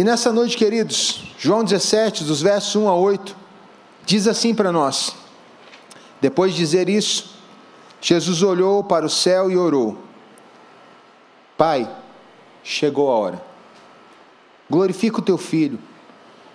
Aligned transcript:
E 0.00 0.02
nessa 0.02 0.32
noite, 0.32 0.56
queridos, 0.56 1.24
João 1.38 1.62
17, 1.62 2.24
dos 2.24 2.40
versos 2.40 2.74
1 2.74 2.88
a 2.88 2.94
8, 2.94 3.36
diz 4.06 4.26
assim 4.26 4.54
para 4.54 4.72
nós: 4.72 5.14
Depois 6.22 6.52
de 6.52 6.58
dizer 6.58 6.88
isso, 6.88 7.34
Jesus 8.00 8.42
olhou 8.42 8.82
para 8.82 9.04
o 9.04 9.10
céu 9.10 9.50
e 9.50 9.58
orou: 9.58 9.98
Pai, 11.54 11.86
chegou 12.64 13.12
a 13.12 13.14
hora. 13.14 13.42
Glorifica 14.70 15.18
o 15.18 15.22
teu 15.22 15.36
filho, 15.36 15.78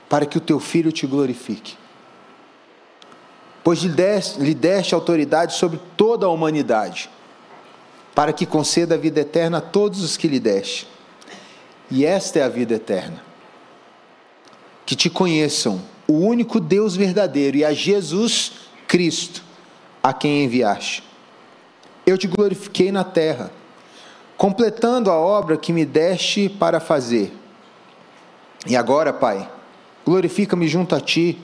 para 0.09 0.25
que 0.25 0.39
o 0.39 0.41
teu 0.41 0.59
filho 0.59 0.91
te 0.91 1.05
glorifique. 1.05 1.77
Pois 3.64 3.77
lhe 3.84 3.89
deste, 3.89 4.39
lhe 4.39 4.55
deste 4.55 4.96
autoridade 4.96 5.54
sobre 5.54 5.80
toda 5.96 6.25
a 6.25 6.30
humanidade, 6.30 7.12
para 8.16 8.34
que 8.34 8.48
conceda 8.48 8.96
a 8.96 8.98
vida 8.98 9.20
eterna 9.20 9.59
a 9.59 9.62
todos 9.62 10.02
os 10.02 10.18
que 10.18 10.27
lhe 10.27 10.39
deste. 10.39 10.88
E 11.91 12.04
esta 12.04 12.39
é 12.39 12.41
a 12.41 12.50
vida 12.50 12.73
eterna 12.73 13.25
que 14.86 14.96
te 14.96 15.10
conheçam 15.10 15.82
o 16.07 16.14
único 16.14 16.60
Deus 16.60 16.96
verdadeiro 16.96 17.57
e 17.57 17.66
a 17.66 17.74
Jesus 17.74 18.52
Cristo, 18.88 19.42
a 20.04 20.14
quem 20.14 20.43
enviaste. 20.43 21.04
Eu 22.06 22.18
te 22.18 22.28
glorifiquei 22.28 22.92
na 22.92 23.04
terra, 23.04 23.52
completando 24.38 25.10
a 25.10 25.16
obra 25.16 25.57
que 25.57 25.74
me 25.74 25.84
deste 25.84 26.48
para 26.48 26.79
fazer. 26.79 27.34
E 28.68 28.76
agora, 28.76 29.12
Pai, 29.12 29.50
glorifica-me 30.06 30.68
junto 30.68 30.93
a 30.96 31.02
ti 31.02 31.40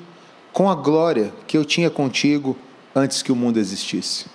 com 0.53 0.69
a 0.69 0.75
glória 0.75 1.33
que 1.47 1.57
eu 1.57 1.65
tinha 1.65 1.89
contigo 1.89 2.55
antes 2.93 3.23
que 3.23 3.31
o 3.31 3.35
mundo 3.35 3.57
existisse. 3.57 4.27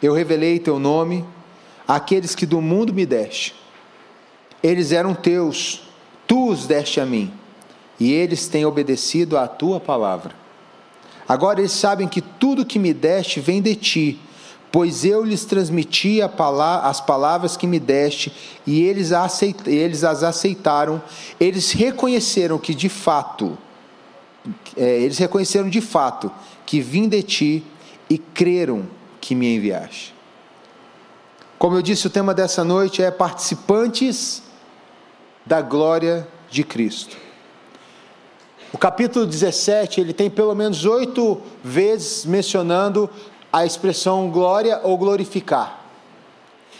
Eu 0.00 0.14
revelei 0.14 0.58
teu 0.58 0.78
nome 0.78 1.24
àqueles 1.86 2.34
que 2.34 2.46
do 2.46 2.62
mundo 2.62 2.94
me 2.94 3.04
deste. 3.04 3.54
Eles 4.62 4.92
eram 4.92 5.14
teus, 5.14 5.82
tu 6.26 6.48
os 6.48 6.66
deste 6.66 7.00
a 7.00 7.06
mim 7.06 7.37
e 7.98 8.12
eles 8.12 8.46
têm 8.48 8.64
obedecido 8.64 9.36
à 9.36 9.46
tua 9.48 9.80
palavra. 9.80 10.34
Agora 11.28 11.60
eles 11.60 11.72
sabem 11.72 12.08
que 12.08 12.20
tudo 12.20 12.64
que 12.64 12.78
me 12.78 12.94
deste 12.94 13.40
vem 13.40 13.60
de 13.60 13.74
ti, 13.74 14.20
pois 14.72 15.04
eu 15.04 15.24
lhes 15.24 15.44
transmiti 15.44 16.20
as 16.22 17.00
palavras 17.00 17.56
que 17.56 17.66
me 17.66 17.78
deste 17.78 18.32
e 18.66 18.82
eles, 18.82 19.10
eles 19.66 20.04
as 20.04 20.22
aceitaram. 20.22 21.02
Eles 21.38 21.72
reconheceram 21.72 22.58
que 22.58 22.74
de 22.74 22.88
fato, 22.88 23.58
é, 24.76 25.00
eles 25.00 25.18
reconheceram 25.18 25.68
de 25.68 25.80
fato 25.80 26.32
que 26.64 26.80
vim 26.80 27.08
de 27.08 27.22
ti 27.22 27.64
e 28.08 28.16
creram 28.16 28.86
que 29.20 29.34
me 29.34 29.54
enviaste. 29.54 30.14
Como 31.58 31.76
eu 31.76 31.82
disse, 31.82 32.06
o 32.06 32.10
tema 32.10 32.32
dessa 32.32 32.62
noite 32.62 33.02
é 33.02 33.10
participantes 33.10 34.42
da 35.44 35.60
glória 35.60 36.26
de 36.50 36.62
Cristo. 36.62 37.27
O 38.72 38.78
capítulo 38.78 39.26
17, 39.26 40.00
ele 40.00 40.12
tem 40.12 40.28
pelo 40.28 40.54
menos 40.54 40.84
oito 40.84 41.40
vezes 41.64 42.26
mencionando 42.26 43.08
a 43.52 43.64
expressão 43.64 44.30
glória 44.30 44.80
ou 44.82 44.98
glorificar. 44.98 45.84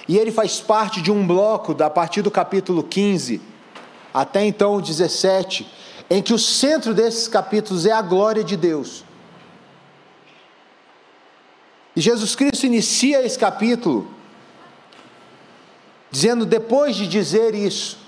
E 0.07 0.19
ele 0.19 0.31
faz 0.31 0.61
parte 0.61 1.01
de 1.01 1.11
um 1.11 1.27
bloco, 1.27 1.83
a 1.83 1.91
partir 1.91 2.23
do 2.23 2.31
capítulo 2.31 2.83
15 2.83 3.41
até 4.13 4.45
então 4.45 4.75
o 4.75 4.83
17, 4.83 5.67
em 6.11 6.23
que 6.23 6.33
o 6.33 6.39
centro 6.39 6.95
desses 6.95 7.29
capítulos 7.29 7.87
é 7.87 7.93
a 7.93 8.03
glória 8.03 8.43
de 8.43 8.57
Deus. 8.57 9.05
E 11.95 12.01
Jesus 12.01 12.35
Cristo 12.35 12.65
inicia 12.65 13.25
esse 13.25 13.39
capítulo 13.39 14.09
dizendo, 16.11 16.47
depois 16.47 16.97
de 16.97 17.07
dizer 17.07 17.55
isso, 17.55 17.99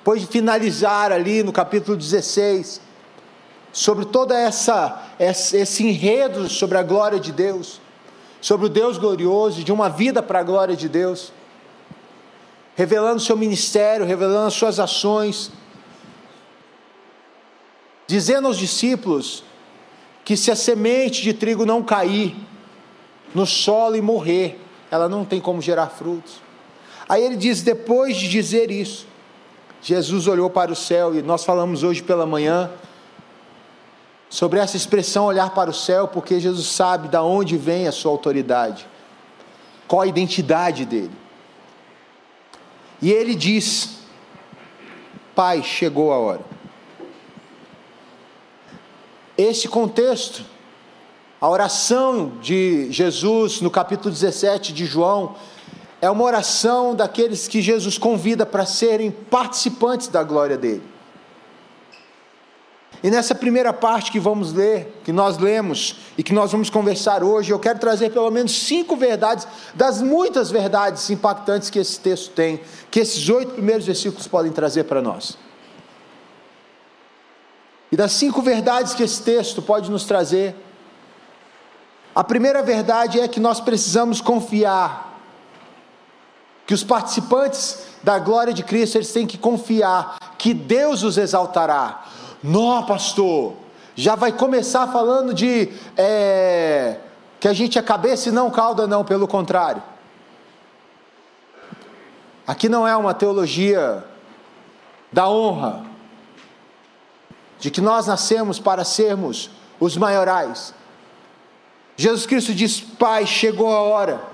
depois 0.00 0.22
de 0.22 0.26
finalizar 0.26 1.12
ali 1.12 1.42
no 1.42 1.52
capítulo 1.52 1.94
16, 1.94 2.80
sobre 3.70 4.06
toda 4.06 4.34
essa 4.34 5.10
esse 5.18 5.86
enredo 5.86 6.48
sobre 6.48 6.78
a 6.78 6.82
glória 6.82 7.20
de 7.20 7.30
Deus, 7.30 7.82
sobre 8.40 8.64
o 8.64 8.68
Deus 8.70 8.96
glorioso, 8.96 9.62
de 9.62 9.70
uma 9.70 9.90
vida 9.90 10.22
para 10.22 10.38
a 10.38 10.42
glória 10.42 10.74
de 10.74 10.88
Deus, 10.88 11.34
revelando 12.74 13.20
seu 13.20 13.36
ministério, 13.36 14.06
revelando 14.06 14.46
as 14.46 14.54
suas 14.54 14.80
ações, 14.80 15.52
dizendo 18.06 18.48
aos 18.48 18.56
discípulos 18.56 19.44
que 20.24 20.34
se 20.34 20.50
a 20.50 20.56
semente 20.56 21.20
de 21.20 21.34
trigo 21.34 21.66
não 21.66 21.82
cair 21.82 22.34
no 23.34 23.44
solo 23.44 23.96
e 23.96 24.00
morrer, 24.00 24.58
ela 24.90 25.10
não 25.10 25.26
tem 25.26 25.42
como 25.42 25.60
gerar 25.60 25.88
frutos. 25.88 26.40
Aí 27.06 27.22
ele 27.22 27.36
diz, 27.36 27.60
depois 27.60 28.16
de 28.16 28.30
dizer 28.30 28.70
isso, 28.70 29.09
Jesus 29.82 30.26
olhou 30.26 30.50
para 30.50 30.70
o 30.70 30.76
céu 30.76 31.14
e 31.14 31.22
nós 31.22 31.44
falamos 31.44 31.82
hoje 31.82 32.02
pela 32.02 32.26
manhã 32.26 32.70
sobre 34.28 34.60
essa 34.60 34.76
expressão 34.76 35.24
olhar 35.24 35.50
para 35.50 35.70
o 35.70 35.74
céu, 35.74 36.06
porque 36.06 36.38
Jesus 36.38 36.68
sabe 36.68 37.08
da 37.08 37.22
onde 37.22 37.56
vem 37.56 37.88
a 37.88 37.92
sua 37.92 38.12
autoridade, 38.12 38.86
qual 39.88 40.02
a 40.02 40.06
identidade 40.06 40.84
dele. 40.84 41.10
E 43.02 43.10
ele 43.10 43.34
diz: 43.34 43.98
Pai, 45.34 45.62
chegou 45.62 46.12
a 46.12 46.18
hora. 46.18 46.42
Esse 49.36 49.66
contexto, 49.66 50.44
a 51.40 51.48
oração 51.48 52.32
de 52.42 52.92
Jesus 52.92 53.62
no 53.62 53.70
capítulo 53.70 54.10
17 54.10 54.72
de 54.72 54.84
João, 54.84 55.34
é 56.00 56.08
uma 56.08 56.24
oração 56.24 56.94
daqueles 56.94 57.46
que 57.46 57.60
Jesus 57.60 57.98
convida 57.98 58.46
para 58.46 58.64
serem 58.64 59.10
participantes 59.10 60.08
da 60.08 60.22
glória 60.22 60.56
dele. 60.56 60.82
E 63.02 63.10
nessa 63.10 63.34
primeira 63.34 63.72
parte 63.72 64.12
que 64.12 64.20
vamos 64.20 64.52
ler, 64.52 65.00
que 65.04 65.12
nós 65.12 65.38
lemos 65.38 65.96
e 66.18 66.22
que 66.22 66.34
nós 66.34 66.52
vamos 66.52 66.68
conversar 66.68 67.22
hoje, 67.22 67.50
eu 67.50 67.58
quero 67.58 67.78
trazer 67.78 68.10
pelo 68.10 68.30
menos 68.30 68.52
cinco 68.52 68.94
verdades, 68.94 69.46
das 69.74 70.02
muitas 70.02 70.50
verdades 70.50 71.08
impactantes 71.08 71.70
que 71.70 71.78
esse 71.78 71.98
texto 71.98 72.32
tem, 72.32 72.60
que 72.90 73.00
esses 73.00 73.26
oito 73.28 73.52
primeiros 73.52 73.86
versículos 73.86 74.28
podem 74.28 74.52
trazer 74.52 74.84
para 74.84 75.00
nós. 75.00 75.38
E 77.90 77.96
das 77.96 78.12
cinco 78.12 78.42
verdades 78.42 78.92
que 78.92 79.02
esse 79.02 79.22
texto 79.22 79.62
pode 79.62 79.90
nos 79.90 80.04
trazer, 80.04 80.54
a 82.14 82.22
primeira 82.22 82.62
verdade 82.62 83.18
é 83.18 83.26
que 83.26 83.40
nós 83.40 83.60
precisamos 83.60 84.20
confiar 84.20 85.09
que 86.70 86.74
os 86.74 86.84
participantes 86.84 87.80
da 88.00 88.20
glória 88.20 88.54
de 88.54 88.62
Cristo 88.62 88.96
eles 88.96 89.12
têm 89.12 89.26
que 89.26 89.36
confiar 89.36 90.36
que 90.38 90.54
Deus 90.54 91.02
os 91.02 91.18
exaltará. 91.18 92.04
Não, 92.40 92.86
pastor, 92.86 93.54
já 93.96 94.14
vai 94.14 94.30
começar 94.30 94.86
falando 94.86 95.34
de 95.34 95.68
é, 95.96 96.98
que 97.40 97.48
a 97.48 97.52
gente 97.52 97.76
é 97.76 97.82
cabeça 97.82 98.28
e 98.28 98.32
não 98.32 98.52
cauda, 98.52 98.86
não, 98.86 99.04
pelo 99.04 99.26
contrário. 99.26 99.82
Aqui 102.46 102.68
não 102.68 102.86
é 102.86 102.96
uma 102.96 103.14
teologia 103.14 104.04
da 105.10 105.28
honra, 105.28 105.82
de 107.58 107.68
que 107.68 107.80
nós 107.80 108.06
nascemos 108.06 108.60
para 108.60 108.84
sermos 108.84 109.50
os 109.80 109.96
maiorais. 109.96 110.72
Jesus 111.96 112.26
Cristo 112.26 112.54
diz: 112.54 112.80
Pai, 112.80 113.26
chegou 113.26 113.72
a 113.72 113.82
hora 113.82 114.29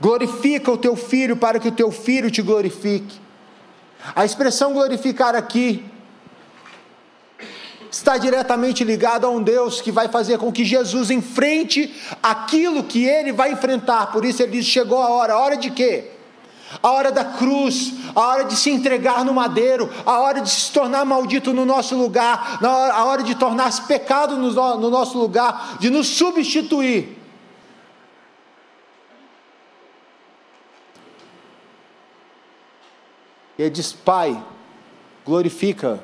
Glorifica 0.00 0.70
o 0.70 0.76
teu 0.76 0.94
filho 0.94 1.36
para 1.36 1.58
que 1.58 1.68
o 1.68 1.72
teu 1.72 1.90
filho 1.90 2.30
te 2.30 2.42
glorifique. 2.42 3.18
A 4.14 4.24
expressão 4.24 4.72
glorificar 4.72 5.34
aqui 5.34 5.84
está 7.90 8.18
diretamente 8.18 8.84
ligada 8.84 9.26
a 9.26 9.30
um 9.30 9.42
Deus 9.42 9.80
que 9.80 9.90
vai 9.90 10.08
fazer 10.08 10.38
com 10.38 10.52
que 10.52 10.64
Jesus 10.64 11.10
enfrente 11.10 11.94
aquilo 12.22 12.84
que 12.84 13.04
ele 13.04 13.32
vai 13.32 13.52
enfrentar. 13.52 14.12
Por 14.12 14.24
isso 14.24 14.42
ele 14.42 14.52
diz: 14.52 14.66
chegou 14.66 15.00
a 15.00 15.08
hora. 15.08 15.34
A 15.34 15.38
hora 15.38 15.56
de 15.56 15.70
quê? 15.70 16.10
A 16.82 16.90
hora 16.90 17.10
da 17.10 17.24
cruz, 17.24 17.94
a 18.14 18.20
hora 18.20 18.44
de 18.44 18.56
se 18.56 18.70
entregar 18.70 19.24
no 19.24 19.32
madeiro, 19.32 19.88
a 20.04 20.20
hora 20.20 20.40
de 20.40 20.50
se 20.50 20.72
tornar 20.72 21.04
maldito 21.04 21.52
no 21.52 21.64
nosso 21.64 21.96
lugar, 21.96 22.58
a 22.62 23.04
hora 23.04 23.22
de 23.22 23.34
tornar-se 23.34 23.82
pecado 23.82 24.36
no 24.36 24.90
nosso 24.90 25.16
lugar, 25.16 25.78
de 25.78 25.88
nos 25.88 26.08
substituir. 26.08 27.16
E 33.58 33.62
ele 33.62 33.70
diz: 33.70 33.92
Pai, 33.92 34.42
glorifica 35.24 36.00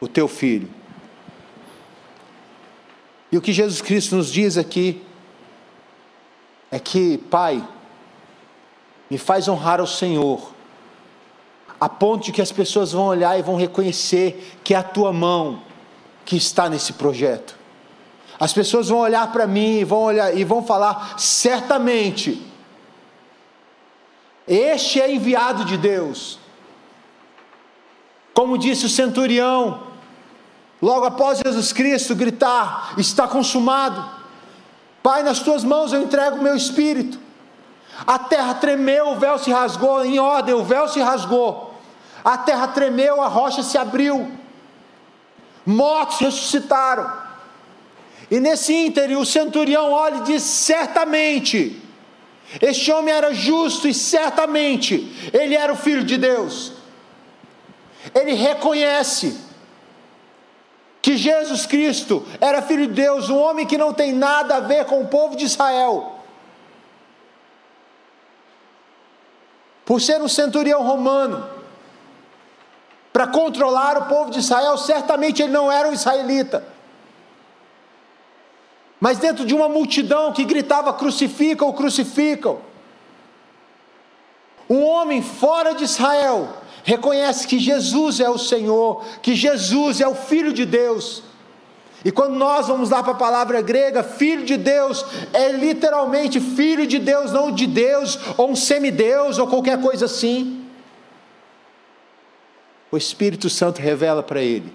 o 0.00 0.08
teu 0.08 0.28
filho. 0.28 0.68
E 3.30 3.36
o 3.36 3.40
que 3.40 3.52
Jesus 3.52 3.80
Cristo 3.80 4.16
nos 4.16 4.32
diz 4.32 4.56
aqui 4.56 5.02
é 6.70 6.78
que, 6.78 7.18
Pai, 7.18 7.66
me 9.10 9.18
faz 9.18 9.48
honrar 9.48 9.80
ao 9.80 9.86
Senhor, 9.86 10.52
a 11.80 11.88
ponto 11.88 12.24
de 12.24 12.32
que 12.32 12.42
as 12.42 12.50
pessoas 12.50 12.92
vão 12.92 13.06
olhar 13.06 13.38
e 13.38 13.42
vão 13.42 13.56
reconhecer 13.56 14.56
que 14.64 14.74
é 14.74 14.76
a 14.76 14.82
tua 14.82 15.12
mão 15.12 15.62
que 16.24 16.36
está 16.36 16.68
nesse 16.68 16.94
projeto. 16.94 17.56
As 18.38 18.52
pessoas 18.52 18.88
vão 18.88 18.98
olhar 18.98 19.30
para 19.32 19.46
mim 19.46 19.78
e 19.78 19.84
vão 19.84 20.00
olhar 20.02 20.36
e 20.36 20.44
vão 20.44 20.62
falar 20.62 21.18
certamente 21.18 22.42
este 24.46 25.00
é 25.00 25.12
enviado 25.12 25.64
de 25.64 25.76
Deus. 25.76 26.38
Como 28.32 28.58
disse 28.58 28.86
o 28.86 28.88
centurião, 28.88 29.82
logo 30.80 31.06
após 31.06 31.38
Jesus 31.38 31.72
Cristo 31.72 32.14
gritar: 32.14 32.94
Está 32.98 33.26
consumado. 33.26 34.04
Pai, 35.02 35.22
nas 35.22 35.40
tuas 35.40 35.64
mãos 35.64 35.92
eu 35.92 36.02
entrego 36.02 36.36
o 36.36 36.42
meu 36.42 36.54
espírito. 36.54 37.18
A 38.06 38.18
terra 38.18 38.54
tremeu, 38.54 39.12
o 39.12 39.16
véu 39.16 39.38
se 39.38 39.50
rasgou, 39.50 40.04
em 40.04 40.18
ordem, 40.18 40.54
o 40.54 40.64
véu 40.64 40.88
se 40.88 41.00
rasgou. 41.00 41.74
A 42.24 42.36
terra 42.36 42.68
tremeu, 42.68 43.22
a 43.22 43.28
rocha 43.28 43.62
se 43.62 43.78
abriu. 43.78 44.30
Mortos 45.64 46.18
ressuscitaram. 46.18 47.10
E 48.30 48.40
nesse 48.40 48.74
ínterim, 48.74 49.16
o 49.16 49.24
centurião 49.24 49.92
olha 49.92 50.16
e 50.16 50.22
diz: 50.22 50.42
certamente, 50.42 51.82
este 52.60 52.92
homem 52.92 53.12
era 53.12 53.34
justo 53.34 53.88
e 53.88 53.94
certamente 53.94 55.30
ele 55.32 55.54
era 55.54 55.72
o 55.72 55.76
filho 55.76 56.04
de 56.04 56.16
Deus. 56.16 56.72
Ele 58.14 58.34
reconhece 58.34 59.36
que 61.02 61.16
Jesus 61.16 61.66
Cristo 61.66 62.26
era 62.40 62.62
filho 62.62 62.86
de 62.86 62.94
Deus, 62.94 63.28
um 63.28 63.38
homem 63.38 63.66
que 63.66 63.78
não 63.78 63.92
tem 63.92 64.12
nada 64.12 64.56
a 64.56 64.60
ver 64.60 64.86
com 64.86 65.00
o 65.00 65.08
povo 65.08 65.36
de 65.36 65.44
Israel. 65.44 66.20
Por 69.84 70.00
ser 70.00 70.20
um 70.20 70.28
centurião 70.28 70.82
romano, 70.82 71.48
para 73.12 73.26
controlar 73.26 73.96
o 73.98 74.06
povo 74.06 74.30
de 74.30 74.40
Israel, 74.40 74.76
certamente 74.76 75.42
ele 75.42 75.52
não 75.52 75.70
era 75.70 75.88
um 75.88 75.92
israelita. 75.92 76.75
Mas 79.00 79.18
dentro 79.18 79.44
de 79.44 79.54
uma 79.54 79.68
multidão 79.68 80.32
que 80.32 80.44
gritava: 80.44 80.92
crucificam, 80.92 81.72
crucificam. 81.72 82.58
Um 84.68 84.82
homem 84.82 85.22
fora 85.22 85.74
de 85.74 85.84
Israel 85.84 86.48
reconhece 86.82 87.46
que 87.46 87.58
Jesus 87.58 88.20
é 88.20 88.28
o 88.28 88.38
Senhor, 88.38 89.04
que 89.22 89.34
Jesus 89.34 90.00
é 90.00 90.08
o 90.08 90.14
Filho 90.14 90.52
de 90.52 90.64
Deus. 90.64 91.22
E 92.04 92.12
quando 92.12 92.36
nós 92.36 92.68
vamos 92.68 92.90
lá 92.90 93.02
para 93.02 93.12
a 93.12 93.16
palavra 93.16 93.60
grega, 93.60 94.04
filho 94.04 94.44
de 94.44 94.56
Deus, 94.56 95.04
é 95.32 95.50
literalmente 95.50 96.40
filho 96.40 96.86
de 96.86 97.00
Deus, 97.00 97.32
não 97.32 97.50
de 97.50 97.66
Deus, 97.66 98.16
ou 98.36 98.50
um 98.50 98.54
semideus, 98.54 99.38
ou 99.38 99.48
qualquer 99.48 99.80
coisa 99.80 100.04
assim. 100.04 100.64
O 102.92 102.96
Espírito 102.96 103.50
Santo 103.50 103.80
revela 103.80 104.22
para 104.22 104.40
ele 104.40 104.72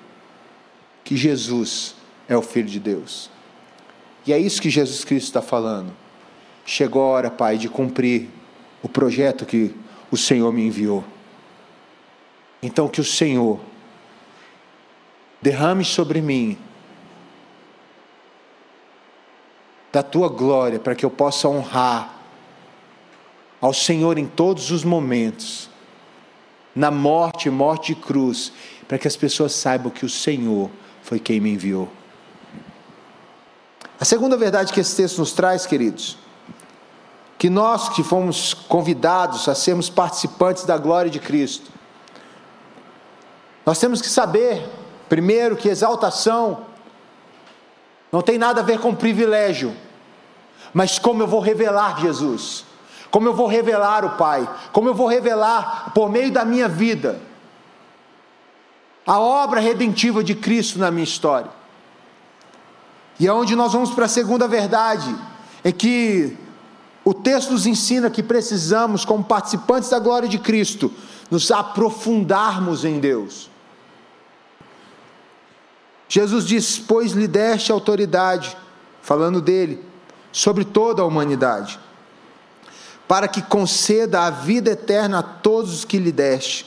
que 1.05 1.15
Jesus 1.15 1.95
é 2.27 2.35
o 2.35 2.41
Filho 2.41 2.67
de 2.67 2.81
Deus. 2.81 3.29
E 4.25 4.33
é 4.33 4.37
isso 4.37 4.61
que 4.61 4.69
Jesus 4.69 5.03
Cristo 5.03 5.27
está 5.27 5.41
falando. 5.41 5.91
Chegou 6.65 7.03
a 7.03 7.07
hora, 7.07 7.31
Pai, 7.31 7.57
de 7.57 7.67
cumprir 7.67 8.29
o 8.83 8.89
projeto 8.89 9.45
que 9.45 9.73
o 10.11 10.17
Senhor 10.17 10.51
me 10.53 10.65
enviou. 10.65 11.03
Então, 12.61 12.87
que 12.87 13.01
o 13.01 13.03
Senhor 13.03 13.59
derrame 15.41 15.83
sobre 15.83 16.21
mim 16.21 16.57
da 19.91 20.03
tua 20.03 20.29
glória, 20.29 20.79
para 20.79 20.95
que 20.95 21.05
eu 21.05 21.09
possa 21.09 21.49
honrar 21.49 22.21
ao 23.59 23.73
Senhor 23.73 24.17
em 24.17 24.25
todos 24.25 24.71
os 24.71 24.83
momentos, 24.83 25.69
na 26.73 26.89
morte, 26.89 27.49
morte 27.49 27.93
de 27.93 28.01
cruz, 28.01 28.53
para 28.87 28.97
que 28.97 29.07
as 29.07 29.15
pessoas 29.15 29.51
saibam 29.53 29.91
que 29.91 30.05
o 30.05 30.09
Senhor 30.09 30.69
foi 31.01 31.19
quem 31.19 31.39
me 31.39 31.51
enviou. 31.51 31.89
A 34.01 34.05
segunda 34.05 34.35
verdade 34.35 34.73
que 34.73 34.79
esse 34.79 34.95
texto 34.95 35.19
nos 35.19 35.31
traz, 35.31 35.67
queridos, 35.67 36.17
que 37.37 37.51
nós 37.51 37.87
que 37.87 38.01
fomos 38.01 38.51
convidados 38.51 39.47
a 39.47 39.53
sermos 39.53 39.91
participantes 39.91 40.63
da 40.63 40.75
glória 40.75 41.11
de 41.11 41.19
Cristo, 41.19 41.69
nós 43.63 43.77
temos 43.77 44.01
que 44.01 44.09
saber, 44.09 44.67
primeiro, 45.07 45.55
que 45.55 45.69
exaltação 45.69 46.65
não 48.11 48.23
tem 48.23 48.39
nada 48.39 48.61
a 48.61 48.63
ver 48.63 48.79
com 48.79 48.95
privilégio, 48.95 49.77
mas 50.73 50.97
como 50.97 51.21
eu 51.21 51.27
vou 51.27 51.39
revelar 51.39 52.01
Jesus, 52.01 52.65
como 53.11 53.27
eu 53.27 53.35
vou 53.35 53.45
revelar 53.45 54.03
o 54.03 54.17
Pai, 54.17 54.49
como 54.71 54.89
eu 54.89 54.95
vou 54.95 55.05
revelar 55.05 55.91
por 55.93 56.09
meio 56.09 56.31
da 56.31 56.43
minha 56.43 56.67
vida 56.67 57.21
a 59.05 59.19
obra 59.19 59.59
redentiva 59.59 60.23
de 60.23 60.33
Cristo 60.33 60.79
na 60.79 60.89
minha 60.89 61.03
história. 61.03 61.60
E 63.21 63.27
é 63.27 63.31
onde 63.31 63.55
nós 63.55 63.71
vamos 63.71 63.91
para 63.91 64.05
a 64.05 64.09
segunda 64.09 64.47
verdade, 64.47 65.15
é 65.63 65.71
que 65.71 66.35
o 67.05 67.13
texto 67.13 67.51
nos 67.51 67.67
ensina 67.67 68.09
que 68.09 68.23
precisamos, 68.23 69.05
como 69.05 69.23
participantes 69.23 69.91
da 69.91 69.99
glória 69.99 70.27
de 70.27 70.39
Cristo, 70.39 70.91
nos 71.29 71.51
aprofundarmos 71.51 72.83
em 72.83 72.99
Deus. 72.99 73.47
Jesus 76.09 76.47
diz: 76.47 76.79
Pois 76.79 77.11
lhe 77.11 77.27
deste 77.27 77.71
autoridade, 77.71 78.57
falando 79.03 79.39
dele, 79.39 79.85
sobre 80.31 80.65
toda 80.65 81.03
a 81.03 81.05
humanidade, 81.05 81.79
para 83.07 83.27
que 83.27 83.43
conceda 83.43 84.21
a 84.21 84.31
vida 84.31 84.71
eterna 84.71 85.19
a 85.19 85.23
todos 85.23 85.71
os 85.71 85.85
que 85.85 85.99
lhe 85.99 86.11
deste. 86.11 86.65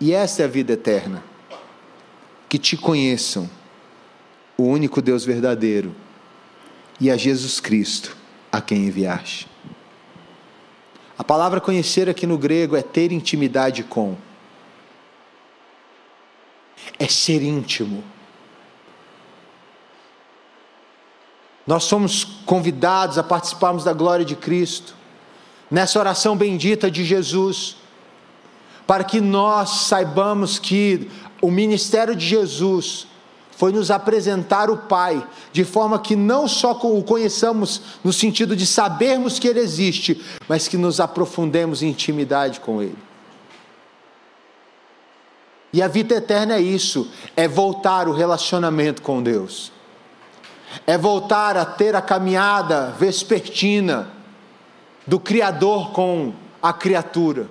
E 0.00 0.14
esta 0.14 0.40
é 0.40 0.46
a 0.46 0.48
vida 0.48 0.72
eterna, 0.72 1.22
que 2.48 2.58
te 2.58 2.78
conheçam 2.78 3.59
o 4.60 4.66
único 4.66 5.00
Deus 5.00 5.24
verdadeiro, 5.24 5.94
e 7.00 7.10
a 7.10 7.16
Jesus 7.16 7.60
Cristo, 7.60 8.16
a 8.52 8.60
quem 8.60 8.86
enviaste. 8.86 9.48
A 11.16 11.24
palavra 11.24 11.60
conhecer 11.60 12.08
aqui 12.08 12.26
no 12.26 12.36
grego 12.36 12.76
é 12.76 12.82
ter 12.82 13.10
intimidade 13.10 13.82
com, 13.82 14.16
é 16.98 17.06
ser 17.08 17.42
íntimo. 17.42 18.04
Nós 21.66 21.84
somos 21.84 22.24
convidados 22.24 23.16
a 23.16 23.22
participarmos 23.22 23.84
da 23.84 23.92
glória 23.92 24.24
de 24.24 24.36
Cristo, 24.36 24.94
nessa 25.70 25.98
oração 25.98 26.36
bendita 26.36 26.90
de 26.90 27.04
Jesus, 27.04 27.76
para 28.86 29.04
que 29.04 29.20
nós 29.20 29.86
saibamos 29.86 30.58
que 30.58 31.08
o 31.40 31.50
ministério 31.50 32.14
de 32.14 32.26
Jesus 32.26 33.06
foi 33.60 33.72
nos 33.72 33.90
apresentar 33.90 34.70
o 34.70 34.78
Pai, 34.78 35.22
de 35.52 35.66
forma 35.66 35.98
que 35.98 36.16
não 36.16 36.48
só 36.48 36.70
o 36.70 37.02
conheçamos 37.02 37.82
no 38.02 38.10
sentido 38.10 38.56
de 38.56 38.64
sabermos 38.64 39.38
que 39.38 39.46
Ele 39.46 39.60
existe, 39.60 40.18
mas 40.48 40.66
que 40.66 40.78
nos 40.78 40.98
aprofundemos 40.98 41.82
em 41.82 41.90
intimidade 41.90 42.58
com 42.58 42.80
Ele. 42.80 42.96
E 45.74 45.82
a 45.82 45.88
vida 45.88 46.14
eterna 46.14 46.54
é 46.54 46.60
isso, 46.62 47.10
é 47.36 47.46
voltar 47.46 48.08
o 48.08 48.14
relacionamento 48.14 49.02
com 49.02 49.22
Deus, 49.22 49.70
é 50.86 50.96
voltar 50.96 51.58
a 51.58 51.66
ter 51.66 51.94
a 51.94 52.00
caminhada 52.00 52.94
vespertina 52.98 54.08
do 55.06 55.20
Criador 55.20 55.90
com 55.90 56.32
a 56.62 56.72
criatura, 56.72 57.46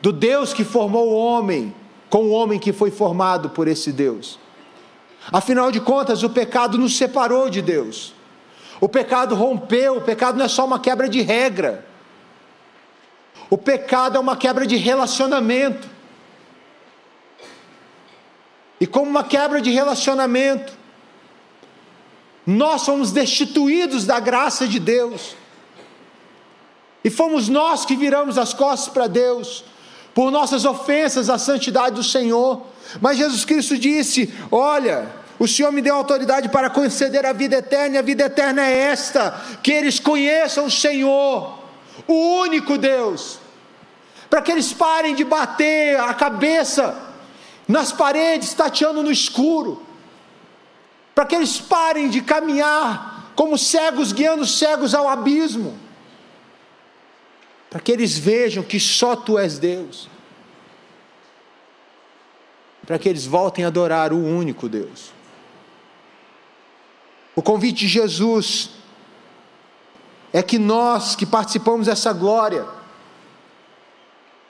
do 0.00 0.10
Deus 0.10 0.54
que 0.54 0.64
formou 0.64 1.10
o 1.10 1.18
homem 1.18 1.74
com 2.10 2.24
o 2.24 2.30
homem 2.30 2.58
que 2.58 2.72
foi 2.72 2.90
formado 2.90 3.50
por 3.50 3.68
esse 3.68 3.92
Deus. 3.92 4.38
Afinal 5.30 5.70
de 5.70 5.80
contas, 5.80 6.22
o 6.22 6.30
pecado 6.30 6.78
nos 6.78 6.96
separou 6.96 7.50
de 7.50 7.60
Deus. 7.60 8.14
O 8.80 8.88
pecado 8.88 9.34
rompeu, 9.34 9.96
o 9.96 10.00
pecado 10.00 10.38
não 10.38 10.44
é 10.44 10.48
só 10.48 10.64
uma 10.64 10.78
quebra 10.78 11.08
de 11.08 11.20
regra. 11.20 11.86
O 13.50 13.58
pecado 13.58 14.16
é 14.16 14.20
uma 14.20 14.36
quebra 14.36 14.66
de 14.66 14.76
relacionamento. 14.76 15.88
E 18.80 18.86
como 18.86 19.10
uma 19.10 19.24
quebra 19.24 19.60
de 19.60 19.70
relacionamento, 19.70 20.72
nós 22.46 22.82
somos 22.82 23.10
destituídos 23.10 24.06
da 24.06 24.20
graça 24.20 24.66
de 24.66 24.78
Deus. 24.78 25.36
E 27.02 27.10
fomos 27.10 27.48
nós 27.48 27.84
que 27.84 27.96
viramos 27.96 28.38
as 28.38 28.54
costas 28.54 28.92
para 28.92 29.06
Deus 29.06 29.64
por 30.18 30.32
nossas 30.32 30.64
ofensas 30.64 31.30
à 31.30 31.38
santidade 31.38 31.94
do 31.94 32.02
Senhor. 32.02 32.66
Mas 33.00 33.18
Jesus 33.18 33.44
Cristo 33.44 33.78
disse: 33.78 34.34
Olha, 34.50 35.06
o 35.38 35.46
Senhor 35.46 35.70
me 35.70 35.80
deu 35.80 35.94
autoridade 35.94 36.48
para 36.48 36.68
conceder 36.68 37.24
a 37.24 37.32
vida 37.32 37.58
eterna, 37.58 37.94
e 37.94 37.98
a 38.00 38.02
vida 38.02 38.24
eterna 38.24 38.66
é 38.66 38.78
esta: 38.78 39.40
que 39.62 39.70
eles 39.70 40.00
conheçam 40.00 40.66
o 40.66 40.70
Senhor, 40.72 41.60
o 42.08 42.40
único 42.40 42.76
Deus, 42.76 43.38
para 44.28 44.42
que 44.42 44.50
eles 44.50 44.72
parem 44.72 45.14
de 45.14 45.22
bater 45.22 46.00
a 46.00 46.12
cabeça 46.12 47.00
nas 47.68 47.92
paredes, 47.92 48.52
tateando 48.54 49.04
no 49.04 49.12
escuro, 49.12 49.86
para 51.14 51.26
que 51.26 51.36
eles 51.36 51.60
parem 51.60 52.08
de 52.08 52.22
caminhar 52.22 53.30
como 53.36 53.56
cegos 53.56 54.10
guiando 54.10 54.44
cegos 54.44 54.96
ao 54.96 55.08
abismo 55.08 55.78
para 57.70 57.80
que 57.80 57.92
eles 57.92 58.16
vejam 58.16 58.62
que 58.62 58.80
só 58.80 59.14
tu 59.14 59.38
és 59.38 59.58
Deus, 59.58 60.08
para 62.86 62.98
que 62.98 63.08
eles 63.08 63.26
voltem 63.26 63.64
a 63.64 63.68
adorar 63.68 64.12
o 64.12 64.24
único 64.24 64.68
Deus. 64.68 65.12
O 67.36 67.42
convite 67.42 67.80
de 67.80 67.88
Jesus 67.88 68.70
é 70.32 70.42
que 70.42 70.58
nós 70.58 71.14
que 71.14 71.26
participamos 71.26 71.86
dessa 71.86 72.12
glória, 72.12 72.66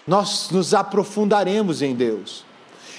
nós 0.07 0.51
nos 0.51 0.73
aprofundaremos 0.73 1.83
em 1.83 1.95
Deus. 1.95 2.45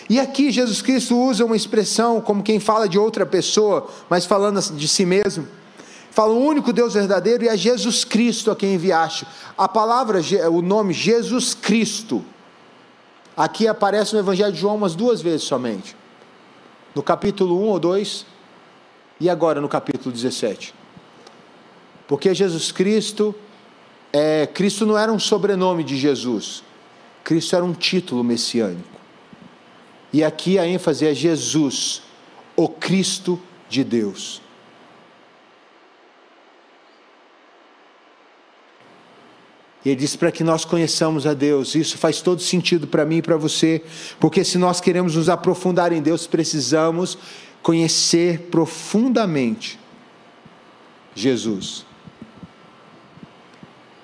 E 0.10 0.20
aqui 0.20 0.52
Jesus 0.52 0.82
Cristo 0.82 1.18
usa 1.18 1.46
uma 1.46 1.56
expressão 1.56 2.20
como 2.20 2.44
quem 2.44 2.60
fala 2.60 2.90
de 2.90 2.98
outra 2.98 3.26
pessoa, 3.26 3.90
mas 4.10 4.26
falando 4.26 4.60
de 4.76 4.88
si 4.88 5.06
mesmo. 5.06 5.48
Fala 6.12 6.34
o 6.34 6.44
único 6.44 6.74
Deus 6.74 6.94
verdadeiro 6.94 7.44
e 7.44 7.48
é 7.48 7.56
Jesus 7.56 8.04
Cristo 8.04 8.52
a 8.52 8.56
quem 8.56 8.74
enviaste. 8.74 9.28
A 9.58 9.68
palavra, 9.68 10.20
o 10.52 10.62
nome 10.62 10.94
Jesus 10.94 11.54
Cristo, 11.54 12.24
aqui 13.38 13.68
aparece 13.68 14.14
no 14.14 14.20
Evangelho 14.20 14.52
de 14.52 14.60
João 14.60 14.76
umas 14.76 14.96
duas 14.96 15.22
vezes 15.22 15.44
somente. 15.44 15.96
No 16.96 17.04
capítulo 17.04 17.62
1 17.62 17.68
ou 17.68 17.80
2 17.80 18.26
e 19.20 19.30
agora 19.30 19.62
no 19.62 19.70
capítulo 19.70 20.12
17. 20.12 20.74
Porque 22.08 22.34
Jesus 22.34 22.72
Cristo, 22.72 23.36
é, 24.12 24.48
Cristo 24.48 24.86
não 24.86 24.98
era 24.98 25.12
um 25.12 25.20
sobrenome 25.20 25.84
de 25.84 25.96
Jesus, 25.96 26.64
Cristo 27.24 27.56
era 27.56 27.64
um 27.64 27.74
título 27.74 28.24
messiânico. 28.24 29.00
E 30.12 30.24
aqui 30.24 30.58
a 30.58 30.66
ênfase 30.66 31.06
é 31.06 31.14
Jesus, 31.14 32.02
o 32.56 32.68
Cristo 32.68 33.40
de 33.70 33.84
Deus. 33.84 34.42
E 39.84 39.90
ele 39.90 40.00
diz 40.00 40.16
para 40.16 40.32
que 40.32 40.44
nós 40.44 40.66
conheçamos 40.66 41.26
a 41.26 41.34
Deus. 41.34 41.74
Isso 41.76 41.98
faz 41.98 42.22
todo 42.22 42.42
sentido 42.42 42.86
para 42.86 43.06
mim 43.06 43.18
e 43.18 43.22
para 43.22 43.38
você, 43.38 43.82
porque 44.20 44.44
se 44.44 44.58
nós 44.58 44.82
queremos 44.82 45.16
nos 45.16 45.30
aprofundar 45.30 45.94
em 45.94 46.02
Deus, 46.02 46.28
precisamos 46.28 47.18
conhecer 47.62 48.48
profundamente 48.52 49.80
Jesus. 51.16 51.86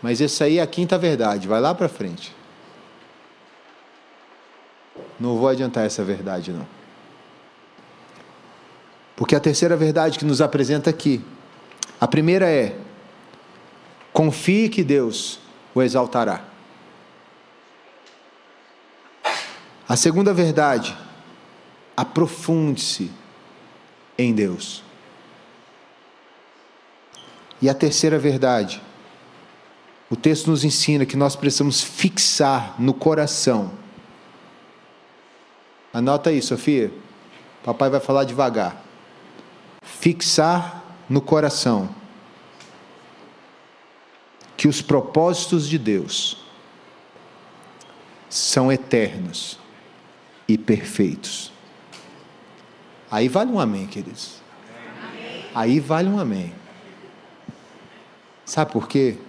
Mas 0.01 0.21
essa 0.21 0.45
aí 0.45 0.59
é 0.59 0.61
a 0.61 0.67
quinta 0.67 0.97
verdade, 0.97 1.47
vai 1.47 1.59
lá 1.59 1.73
para 1.73 1.89
frente. 1.89 2.33
Não 5.19 5.37
vou 5.37 5.47
adiantar 5.47 5.85
essa 5.85 6.03
verdade, 6.03 6.51
não. 6.51 6.67
Porque 9.15 9.35
a 9.35 9.39
terceira 9.39 9.75
verdade 9.75 10.19
que 10.19 10.25
nos 10.25 10.41
apresenta 10.41 10.89
aqui, 10.89 11.21
a 11.99 12.07
primeira 12.07 12.49
é: 12.49 12.77
confie 14.11 14.67
que 14.67 14.83
Deus 14.83 15.39
o 15.75 15.83
exaltará. 15.83 16.43
A 19.87 19.95
segunda 19.95 20.33
verdade, 20.33 20.97
aprofunde-se 21.95 23.11
em 24.17 24.33
Deus. 24.33 24.83
E 27.61 27.69
a 27.69 27.73
terceira 27.75 28.17
verdade, 28.17 28.81
o 30.09 30.15
texto 30.15 30.49
nos 30.49 30.63
ensina 30.63 31.05
que 31.05 31.15
nós 31.15 31.35
precisamos 31.35 31.81
fixar 31.83 32.73
no 32.79 32.93
coração 32.95 33.85
Anota 35.95 36.29
aí, 36.29 36.41
Sofia. 36.41 36.91
Papai 37.63 37.89
vai 37.89 38.01
falar 38.01 38.25
devagar. 38.25 38.83
Fixar 39.81 40.83
no 41.07 41.21
coração 41.21 41.87
que 44.65 44.67
os 44.67 44.81
propósitos 44.81 45.69
de 45.69 45.77
Deus 45.77 46.37
são 48.27 48.71
eternos 48.71 49.59
e 50.47 50.57
perfeitos. 50.57 51.51
Aí 53.11 53.29
vale 53.29 53.51
um 53.51 53.59
amém, 53.59 53.85
queridos. 53.85 54.41
Aí 55.53 55.79
vale 55.79 56.09
um 56.09 56.19
amém. 56.19 56.51
Sabe 58.43 58.71
por 58.71 58.87
quê? 58.87 59.19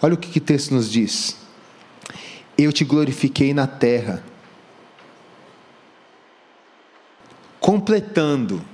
Olha 0.00 0.14
o 0.14 0.16
que 0.16 0.38
o 0.38 0.40
texto 0.40 0.72
nos 0.72 0.90
diz. 0.90 1.36
Eu 2.56 2.72
te 2.72 2.86
glorifiquei 2.86 3.52
na 3.52 3.66
terra 3.66 4.24
completando 7.60 8.64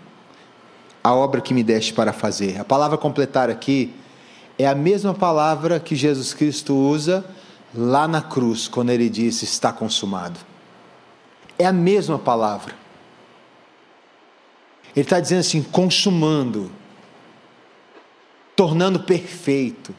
a 1.02 1.12
obra 1.12 1.40
que 1.40 1.52
me 1.52 1.64
deste 1.64 1.92
para 1.92 2.12
fazer. 2.12 2.60
A 2.60 2.64
palavra 2.64 2.96
completar 2.96 3.50
aqui 3.50 3.92
é 4.58 4.66
a 4.66 4.74
mesma 4.74 5.12
palavra 5.14 5.80
que 5.80 5.96
Jesus 5.96 6.32
Cristo 6.32 6.74
usa 6.74 7.24
lá 7.74 8.06
na 8.06 8.22
cruz, 8.22 8.68
quando 8.68 8.90
ele 8.90 9.08
disse: 9.08 9.44
Está 9.44 9.72
consumado. 9.72 10.38
É 11.58 11.66
a 11.66 11.72
mesma 11.72 12.18
palavra. 12.18 12.74
Ele 14.94 15.04
está 15.04 15.18
dizendo 15.18 15.40
assim: 15.40 15.62
consumando, 15.62 16.70
tornando 18.54 19.00
perfeito. 19.00 19.94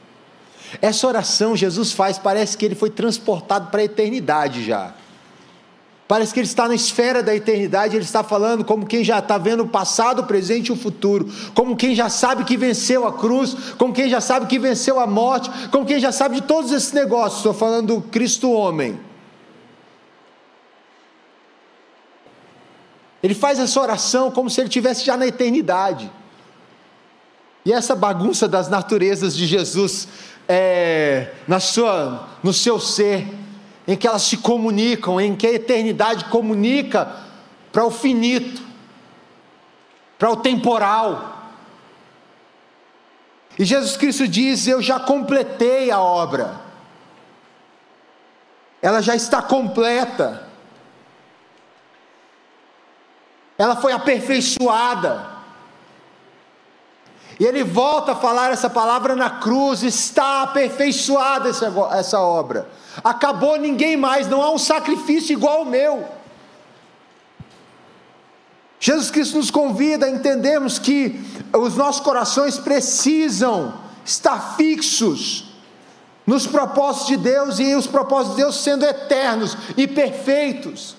Essa 0.81 1.07
oração 1.07 1.55
Jesus 1.55 1.91
faz, 1.91 2.17
parece 2.17 2.57
que 2.57 2.65
ele 2.65 2.75
foi 2.75 2.89
transportado 2.89 3.69
para 3.69 3.81
a 3.81 3.85
eternidade 3.85 4.63
já. 4.63 4.93
Parece 6.07 6.33
que 6.33 6.39
ele 6.39 6.47
está 6.47 6.67
na 6.67 6.75
esfera 6.75 7.23
da 7.23 7.35
eternidade, 7.35 7.95
ele 7.95 8.05
está 8.05 8.23
falando 8.23 8.63
como 8.63 8.85
quem 8.85 9.03
já 9.03 9.17
está 9.17 9.39
vendo 9.39 9.63
o 9.63 9.67
passado, 9.67 10.21
o 10.21 10.25
presente 10.25 10.67
e 10.67 10.71
o 10.71 10.75
futuro, 10.75 11.27
como 11.55 11.75
quem 11.75 11.95
já 11.95 12.09
sabe 12.09 12.43
que 12.43 12.55
venceu 12.55 13.07
a 13.07 13.13
cruz, 13.13 13.55
como 13.75 13.91
quem 13.91 14.07
já 14.07 14.21
sabe 14.21 14.45
que 14.45 14.59
venceu 14.59 14.99
a 14.99 15.07
morte, 15.07 15.49
como 15.71 15.83
quem 15.83 15.99
já 15.99 16.11
sabe 16.11 16.35
de 16.35 16.41
todos 16.41 16.71
esses 16.71 16.91
negócios. 16.91 17.37
Estou 17.37 17.55
falando 17.55 17.95
do 17.95 18.01
Cristo 18.01 18.51
homem. 18.51 18.99
Ele 23.23 23.33
faz 23.33 23.57
essa 23.57 23.81
oração 23.81 24.29
como 24.29 24.47
se 24.47 24.61
ele 24.61 24.67
estivesse 24.67 25.03
já 25.03 25.17
na 25.17 25.25
eternidade. 25.25 26.11
E 27.65 27.73
essa 27.73 27.95
bagunça 27.95 28.47
das 28.47 28.69
naturezas 28.69 29.35
de 29.35 29.47
Jesus 29.47 30.07
é, 30.47 31.31
na 31.47 31.59
sua, 31.59 32.29
no 32.43 32.53
seu 32.53 32.79
ser 32.79 33.27
em 33.87 33.95
que 33.95 34.07
elas 34.07 34.23
se 34.23 34.37
comunicam, 34.37 35.19
em 35.21 35.35
que 35.35 35.45
a 35.45 35.53
eternidade 35.53 36.25
comunica 36.25 37.23
para 37.71 37.85
o 37.85 37.91
finito, 37.91 38.63
para 40.17 40.31
o 40.31 40.37
temporal. 40.37 41.51
E 43.57 43.65
Jesus 43.65 43.95
Cristo 43.95 44.27
diz: 44.27 44.67
Eu 44.67 44.81
já 44.81 44.99
completei 44.99 45.91
a 45.91 45.99
obra, 45.99 46.59
ela 48.81 49.01
já 49.01 49.15
está 49.15 49.41
completa, 49.41 50.47
ela 53.57 53.75
foi 53.75 53.91
aperfeiçoada. 53.91 55.35
E 57.39 57.45
ele 57.45 57.63
volta 57.63 58.13
a 58.13 58.15
falar 58.15 58.51
essa 58.51 58.69
palavra 58.69 59.15
na 59.15 59.29
cruz: 59.29 59.83
está 59.83 60.43
aperfeiçoada 60.43 61.49
essa, 61.49 62.19
obra. 62.19 62.67
Acabou 63.03 63.57
ninguém 63.57 63.97
mais, 63.97 64.27
não 64.27 64.41
há 64.41 64.51
um 64.51 64.57
sacrifício 64.57 65.33
igual 65.33 65.59
ao 65.59 65.65
meu. 65.65 66.05
Jesus 68.79 69.09
Cristo 69.09 69.37
nos 69.37 69.49
convida 69.49 70.05
a 70.05 70.09
entendermos 70.09 70.77
que 70.77 71.19
os 71.53 71.75
nossos 71.75 72.01
corações 72.01 72.57
precisam 72.57 73.73
estar 74.05 74.55
fixos 74.55 75.55
nos 76.25 76.45
propósitos 76.45 77.07
de 77.07 77.17
Deus 77.17 77.59
e 77.59 77.75
os 77.75 77.87
propósitos 77.87 78.35
de 78.35 78.43
Deus 78.43 78.55
sendo 78.63 78.85
eternos 78.85 79.57
e 79.77 79.87
perfeitos. 79.87 80.95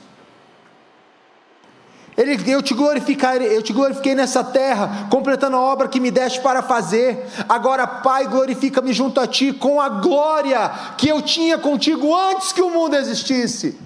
Ele, 2.16 2.50
eu 2.50 2.62
te 2.62 2.73
glorificarei, 2.73 3.54
eu 3.54 3.62
te 3.62 3.75
glorifiquei 3.75 4.14
nessa 4.14 4.42
terra, 4.42 5.06
completando 5.11 5.56
a 5.56 5.61
obra 5.61 5.87
que 5.87 6.00
me 6.00 6.11
deste 6.11 6.40
para 6.40 6.62
fazer. 6.62 7.26
Agora, 7.46 7.87
Pai, 7.87 8.26
glorifica-me 8.26 8.92
junto 8.92 9.20
a 9.20 9.26
ti 9.26 9.52
com 9.52 9.80
a 9.80 9.88
glória 9.90 10.70
que 10.96 11.08
eu 11.08 11.20
tinha 11.20 11.58
contigo 11.58 12.16
antes 12.16 12.52
que 12.52 12.62
o 12.62 12.70
mundo 12.70 12.96
existisse. 12.96 13.78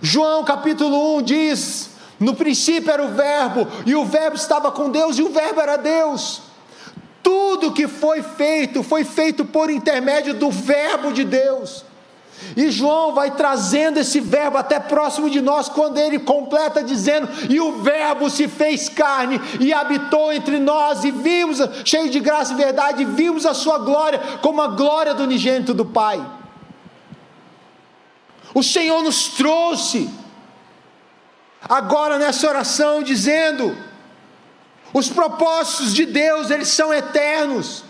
João 0.00 0.44
capítulo 0.44 1.18
1 1.18 1.22
diz: 1.22 1.90
No 2.18 2.34
princípio 2.34 2.90
era 2.90 3.04
o 3.04 3.12
Verbo, 3.12 3.68
e 3.84 3.94
o 3.94 4.06
Verbo 4.06 4.36
estava 4.36 4.72
com 4.72 4.88
Deus, 4.88 5.18
e 5.18 5.22
o 5.22 5.28
Verbo 5.28 5.60
era 5.60 5.76
Deus. 5.76 6.40
Tudo 7.22 7.72
que 7.72 7.86
foi 7.86 8.22
feito, 8.22 8.82
foi 8.82 9.04
feito 9.04 9.44
por 9.44 9.70
intermédio 9.70 10.32
do 10.32 10.50
Verbo 10.50 11.12
de 11.12 11.22
Deus. 11.22 11.84
E 12.56 12.70
João 12.70 13.14
vai 13.14 13.30
trazendo 13.30 13.98
esse 13.98 14.20
verbo 14.20 14.58
até 14.58 14.78
próximo 14.78 15.30
de 15.30 15.40
nós, 15.40 15.68
quando 15.68 15.98
ele 15.98 16.18
completa 16.18 16.82
dizendo: 16.82 17.28
E 17.48 17.60
o 17.60 17.82
Verbo 17.82 18.28
se 18.28 18.46
fez 18.48 18.88
carne 18.88 19.40
e 19.58 19.72
habitou 19.72 20.32
entre 20.32 20.58
nós, 20.58 21.04
e 21.04 21.10
vimos, 21.10 21.58
cheio 21.84 22.10
de 22.10 22.20
graça 22.20 22.52
e 22.52 22.56
verdade, 22.56 23.04
vimos 23.04 23.46
a 23.46 23.54
sua 23.54 23.78
glória 23.78 24.18
como 24.42 24.60
a 24.60 24.68
glória 24.68 25.14
do 25.14 25.22
unigênito 25.22 25.72
do 25.72 25.84
Pai. 25.84 26.24
O 28.54 28.62
Senhor 28.62 29.02
nos 29.02 29.28
trouxe, 29.28 30.10
agora 31.66 32.18
nessa 32.18 32.46
oração, 32.48 33.02
dizendo: 33.02 33.74
os 34.92 35.08
propósitos 35.08 35.94
de 35.94 36.04
Deus, 36.04 36.50
eles 36.50 36.68
são 36.68 36.92
eternos, 36.92 37.82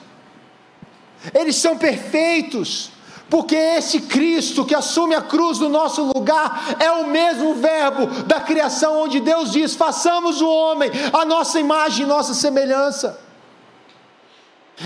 eles 1.34 1.56
são 1.56 1.76
perfeitos 1.76 2.92
porque 3.32 3.56
esse 3.56 4.02
Cristo 4.02 4.62
que 4.62 4.74
assume 4.74 5.14
a 5.14 5.22
cruz 5.22 5.58
no 5.58 5.70
nosso 5.70 6.02
lugar 6.02 6.76
é 6.78 6.90
o 6.90 7.06
mesmo 7.06 7.54
Verbo 7.54 8.04
da 8.24 8.38
criação, 8.38 9.00
onde 9.00 9.20
Deus 9.20 9.50
diz: 9.50 9.74
façamos 9.74 10.42
o 10.42 10.50
homem 10.50 10.90
a 11.10 11.24
nossa 11.24 11.58
imagem 11.58 12.04
nossa 12.04 12.34
semelhança. 12.34 13.18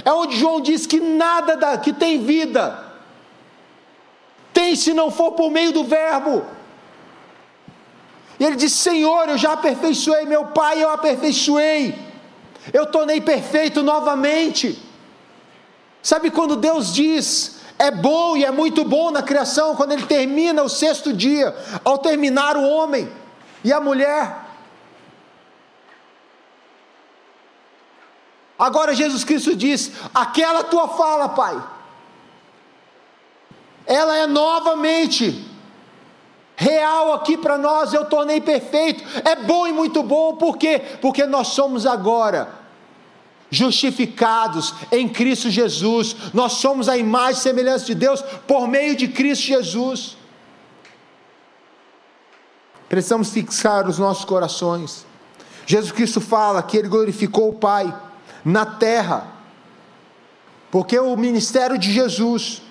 É 0.05 0.13
onde 0.13 0.37
João 0.37 0.61
diz 0.61 0.87
que 0.87 1.01
nada 1.01 1.57
da, 1.57 1.77
que 1.77 1.93
tem 1.93 2.23
vida 2.25 2.85
tem 4.53 4.77
se 4.77 4.95
não 4.95 5.11
for 5.11 5.33
por 5.33 5.51
meio 5.51 5.73
do 5.73 5.83
Verbo. 5.83 6.45
E 8.39 8.45
ele 8.45 8.55
disse: 8.55 8.77
Senhor, 8.77 9.29
eu 9.29 9.37
já 9.37 9.55
aperfeiçoei 9.55 10.25
meu 10.25 10.47
pai, 10.47 10.81
eu 10.81 10.91
aperfeiçoei, 10.91 11.99
eu 12.73 12.87
tornei 12.87 13.21
perfeito 13.21 13.83
novamente. 13.83 14.81
Sabe 16.01 16.31
quando 16.31 16.55
Deus 16.55 16.95
diz, 16.95 17.56
é 17.79 17.91
bom 17.91 18.37
e 18.37 18.45
é 18.45 18.51
muito 18.51 18.85
bom 18.85 19.11
na 19.11 19.23
criação, 19.23 19.77
quando 19.77 19.93
ele 19.93 20.07
termina 20.07 20.63
o 20.63 20.69
sexto 20.69 21.13
dia, 21.13 21.55
ao 21.85 21.99
terminar 21.99 22.57
o 22.57 22.67
homem 22.67 23.11
e 23.63 23.73
a 23.73 23.81
mulher. 23.81 24.45
Agora 28.59 28.95
Jesus 28.95 29.25
Cristo 29.25 29.55
diz: 29.55 29.93
aquela 30.15 30.65
tua 30.65 30.89
fala, 30.89 31.29
Pai, 31.29 31.63
ela 33.85 34.17
é 34.17 34.27
novamente 34.27 35.45
real 36.57 37.13
aqui 37.13 37.37
para 37.37 37.59
nós, 37.59 37.93
eu 37.93 38.07
tornei 38.07 38.41
perfeito, 38.41 39.05
é 39.29 39.37
bom 39.37 39.67
e 39.67 39.73
muito 39.73 40.03
bom, 40.03 40.37
por 40.37 40.57
quê? 40.57 40.79
Porque 41.03 41.27
nós 41.27 41.49
somos 41.49 41.85
agora 41.85 42.66
justificados 43.51 44.75
em 44.91 45.09
Cristo 45.09 45.51
Jesus, 45.51 46.17
nós 46.35 46.55
somos 46.55 46.89
a 46.89 46.97
imagem 46.97 47.41
e 47.41 47.43
semelhança 47.43 47.85
de 47.85 47.95
Deus 47.95 48.23
por 48.47 48.67
meio 48.67 48.97
de 48.97 49.09
Cristo 49.09 49.45
Jesus. 49.45 50.17
Precisamos 52.89 53.31
fixar 53.31 53.89
os 53.89 53.99
nossos 53.99 54.25
corações. 54.25 55.05
Jesus 55.67 55.91
Cristo 55.93 56.21
fala 56.21 56.63
que 56.63 56.77
ele 56.77 56.89
glorificou 56.89 57.49
o 57.49 57.55
Pai 57.55 57.93
na 58.45 58.65
terra, 58.65 59.27
porque 60.71 60.99
o 60.99 61.17
ministério 61.17 61.77
de 61.77 61.93
Jesus, 61.93 62.63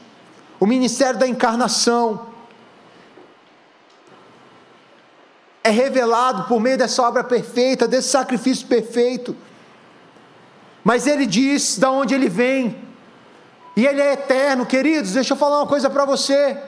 o 0.59 0.65
ministério 0.65 1.19
da 1.19 1.27
encarnação, 1.27 2.27
é 5.63 5.69
revelado 5.69 6.43
por 6.43 6.61
meio 6.61 6.77
dessa 6.77 7.01
obra 7.01 7.23
perfeita, 7.23 7.87
desse 7.87 8.09
sacrifício 8.09 8.67
perfeito. 8.67 9.35
Mas 10.85 11.07
ele 11.07 11.25
diz 11.25 11.79
de 11.79 11.87
onde 11.87 12.13
ele 12.13 12.29
vem, 12.29 12.79
e 13.75 13.87
ele 13.87 13.99
é 13.99 14.13
eterno, 14.13 14.67
queridos. 14.67 15.13
Deixa 15.13 15.33
eu 15.33 15.37
falar 15.37 15.57
uma 15.57 15.67
coisa 15.67 15.89
para 15.89 16.05
você. 16.05 16.61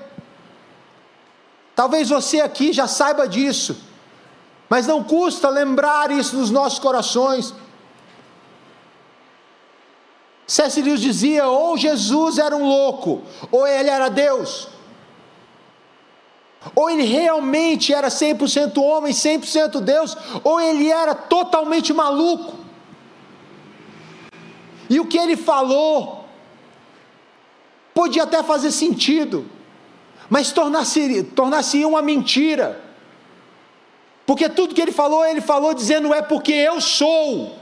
Talvez 1.76 2.10
você 2.10 2.42
aqui 2.42 2.74
já 2.74 2.88
saiba 2.88 3.28
disso, 3.28 3.78
mas 4.68 4.88
não 4.88 5.04
custa 5.04 5.48
lembrar 5.50 6.10
isso 6.10 6.36
nos 6.36 6.50
nossos 6.50 6.80
corações. 6.80 7.54
C.S. 10.48 10.82
Dizia: 10.82 11.46
ou 11.46 11.78
Jesus 11.78 12.40
era 12.40 12.56
um 12.58 12.66
louco, 12.66 13.22
ou 13.52 13.68
ele 13.68 13.92
era 13.92 14.10
Deus. 14.10 14.68
Ou 16.74 16.90
ele 16.90 17.04
realmente 17.04 17.94
era 17.94 18.08
100% 18.08 18.82
homem, 18.82 19.14
100% 19.14 19.80
Deus, 19.80 20.18
ou 20.44 20.60
ele 20.60 20.92
era 20.92 21.14
totalmente 21.14 21.94
maluco. 21.94 22.67
E 24.90 25.00
o 25.00 25.06
que 25.06 25.18
ele 25.18 25.36
falou 25.36 26.26
podia 27.94 28.24
até 28.24 28.44
fazer 28.44 28.72
sentido, 28.72 29.46
mas 30.30 30.52
tornar-se 30.52 31.24
tornar 31.24 31.64
uma 31.86 32.02
mentira. 32.02 32.82
Porque 34.26 34.50
tudo 34.50 34.76
que 34.76 34.82
ele 34.82 34.92
falou, 34.92 35.26
ele 35.26 35.42
falou 35.42 35.74
dizendo 35.74 36.14
é 36.14 36.22
porque 36.22 36.54
eu 36.54 36.80
sou. 36.82 37.56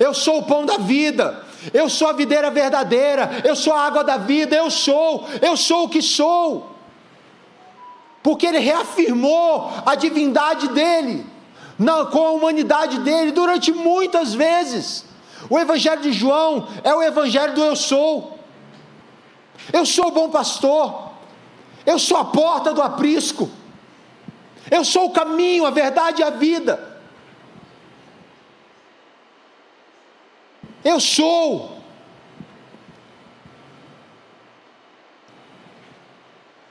Eu 0.00 0.12
sou 0.12 0.38
o 0.38 0.42
pão 0.44 0.66
da 0.66 0.78
vida. 0.78 1.44
Eu 1.72 1.88
sou 1.88 2.08
a 2.08 2.12
videira 2.12 2.48
verdadeira, 2.50 3.42
eu 3.44 3.56
sou 3.56 3.72
a 3.72 3.80
água 3.80 4.04
da 4.04 4.16
vida, 4.16 4.54
eu 4.54 4.70
sou, 4.70 5.26
eu 5.42 5.56
sou 5.56 5.84
o 5.84 5.88
que 5.88 6.00
sou 6.00 6.76
porque 8.26 8.44
ele 8.44 8.58
reafirmou 8.58 9.70
a 9.86 9.94
divindade 9.94 10.66
dele 10.70 11.24
na, 11.78 12.06
com 12.06 12.26
a 12.26 12.30
humanidade 12.32 12.98
dele 12.98 13.30
durante 13.30 13.70
muitas 13.70 14.34
vezes. 14.34 15.04
O 15.48 15.58
Evangelho 15.58 16.02
de 16.02 16.12
João 16.12 16.68
é 16.82 16.94
o 16.94 17.02
Evangelho 17.02 17.54
do 17.54 17.62
eu 17.62 17.76
sou. 17.76 18.38
Eu 19.72 19.84
sou 19.84 20.08
o 20.08 20.10
bom 20.10 20.30
pastor, 20.30 21.10
eu 21.84 21.98
sou 21.98 22.16
a 22.18 22.24
porta 22.24 22.72
do 22.72 22.82
aprisco, 22.82 23.50
eu 24.70 24.84
sou 24.84 25.06
o 25.06 25.10
caminho, 25.10 25.64
a 25.64 25.70
verdade 25.70 26.20
e 26.20 26.24
a 26.24 26.30
vida. 26.30 27.00
Eu 30.84 31.00
sou. 31.00 31.76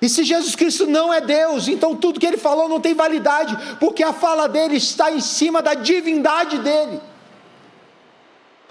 E 0.02 0.08
se 0.08 0.24
Jesus 0.24 0.56
Cristo 0.56 0.86
não 0.86 1.14
é 1.14 1.20
Deus, 1.20 1.68
então 1.68 1.96
tudo 1.96 2.20
que 2.20 2.26
ele 2.26 2.38
falou 2.38 2.70
não 2.70 2.80
tem 2.80 2.94
validade, 2.94 3.58
porque 3.80 4.04
a 4.04 4.14
fala 4.14 4.48
dele 4.48 4.78
está 4.78 5.12
em 5.12 5.20
cima 5.20 5.62
da 5.62 5.74
divindade 5.74 6.60
dele. 6.60 7.02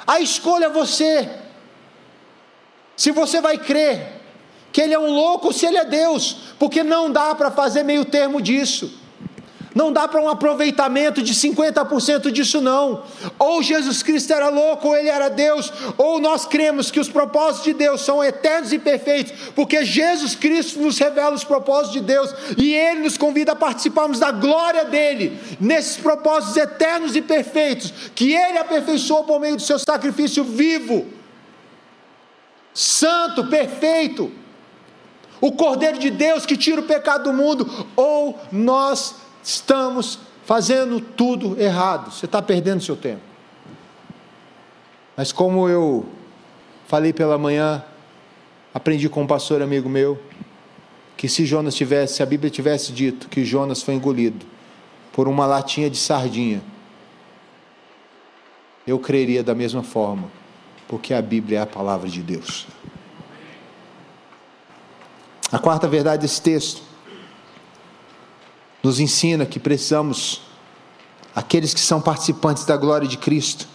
A 0.07 0.21
escolha 0.21 0.67
é 0.67 0.71
você. 0.71 1.29
Se 2.97 3.11
você 3.11 3.41
vai 3.41 3.59
crer 3.59 4.21
que 4.73 4.81
ele 4.81 4.95
é 4.95 4.99
um 4.99 5.11
louco 5.11 5.47
ou 5.47 5.53
se 5.53 5.67
ele 5.67 5.79
é 5.79 5.85
Deus, 5.85 6.55
porque 6.59 6.83
não 6.83 7.11
dá 7.11 7.35
para 7.35 7.51
fazer 7.51 7.83
meio 7.83 8.05
termo 8.05 8.41
disso. 8.43 9.04
Não 9.75 9.93
dá 9.93 10.07
para 10.07 10.21
um 10.21 10.29
aproveitamento 10.29 11.21
de 11.21 11.35
50% 11.35 12.31
disso, 12.31 12.61
não. 12.61 13.03
Ou 13.39 13.61
Jesus 13.61 14.05
Cristo 14.05 14.33
era 14.33 14.49
louco, 14.49 14.89
ou 14.89 14.97
ele 14.97 15.09
era 15.09 15.29
Deus, 15.29 15.73
ou 15.99 16.21
nós 16.21 16.47
cremos 16.47 16.93
que 16.93 17.01
os 17.01 17.09
propósitos 17.09 17.65
de 17.65 17.75
Deus 17.75 18.03
são 18.03 18.23
eternos 18.23 18.73
e 18.73 18.79
perfeitos, 18.79 19.33
porque 19.55 19.85
Jesus 19.85 20.37
Cristo 20.37 20.81
nos 20.81 20.97
revela 20.99 21.35
os 21.35 21.43
propósitos 21.43 21.93
de 21.93 22.01
Deus 22.01 22.33
e 22.57 22.73
ele 22.73 23.01
nos 23.01 23.19
convida 23.19 23.53
a 23.53 23.57
participarmos 23.57 24.21
da 24.21 24.31
glória 24.31 24.85
dele, 24.85 25.39
nesses 25.61 25.97
propósitos 25.97 26.57
eternos 26.57 27.17
e 27.17 27.23
perfeitos, 27.23 27.93
que 28.15 28.33
ele 28.33 28.59
aperfeiçoou 28.59 29.25
por 29.25 29.41
meio 29.41 29.57
do 29.57 29.63
seu 29.63 29.79
sacrifício 29.79 30.45
vivo, 30.45 31.07
santo, 32.73 33.45
perfeito. 33.47 34.31
O 35.41 35.53
Cordeiro 35.53 35.99
de 35.99 36.11
Deus 36.11 36.47
que 36.47 36.57
tira 36.57 36.81
o 36.81 36.85
pecado 36.85 37.25
do 37.25 37.33
mundo, 37.33 37.89
ou 37.97 38.39
nós 38.51 39.24
estamos 39.45 40.19
fazendo 40.47 41.01
tudo 41.01 41.61
errado. 41.61 42.11
Você 42.11 42.25
está 42.25 42.41
perdendo 42.41 42.83
seu 42.83 42.97
tempo. 42.97 43.21
Mas 45.17 45.31
como 45.31 45.69
eu 45.69 46.07
falei 46.87 47.13
pela 47.13 47.39
manhã, 47.39 47.85
aprendi 48.73 49.09
com 49.09 49.23
um 49.23 49.27
pastor 49.27 49.63
amigo 49.63 49.89
meu, 49.89 50.19
que 51.17 51.29
se 51.29 51.45
Jonas 51.47 51.75
tivesse, 51.75 52.15
se 52.15 52.23
a 52.23 52.27
Bíblia 52.27 52.51
tivesse 52.51 52.93
dito 52.93 53.29
que 53.29 53.45
Jonas 53.45 53.83
foi 53.83 53.95
engolido 53.95 54.45
por 55.13 55.29
uma 55.29 55.47
latinha 55.47 55.89
de 55.89 55.97
sardinha, 55.97 56.63
eu 58.87 58.99
creria 58.99 59.43
da 59.43 59.55
mesma 59.55 59.83
forma, 59.83 60.29
porque 60.89 61.15
a 61.15 61.23
Bíblia 61.23 61.59
é 61.59 61.63
a 61.63 61.67
palavra 61.67 62.09
de 62.09 62.21
Deus. 62.21 62.67
A 65.53 65.59
quarta 65.59 65.87
verdade 65.87 66.23
desse 66.23 66.43
texto 66.43 66.94
nos 68.85 69.01
ensina 69.01 69.47
que 69.47 69.59
precisamos, 69.59 70.43
aqueles 71.35 71.73
que 71.73 71.81
são 71.81 72.03
participantes 72.03 72.67
da 72.67 72.77
glória 72.77 73.09
de 73.09 73.17
Cristo, 73.17 73.67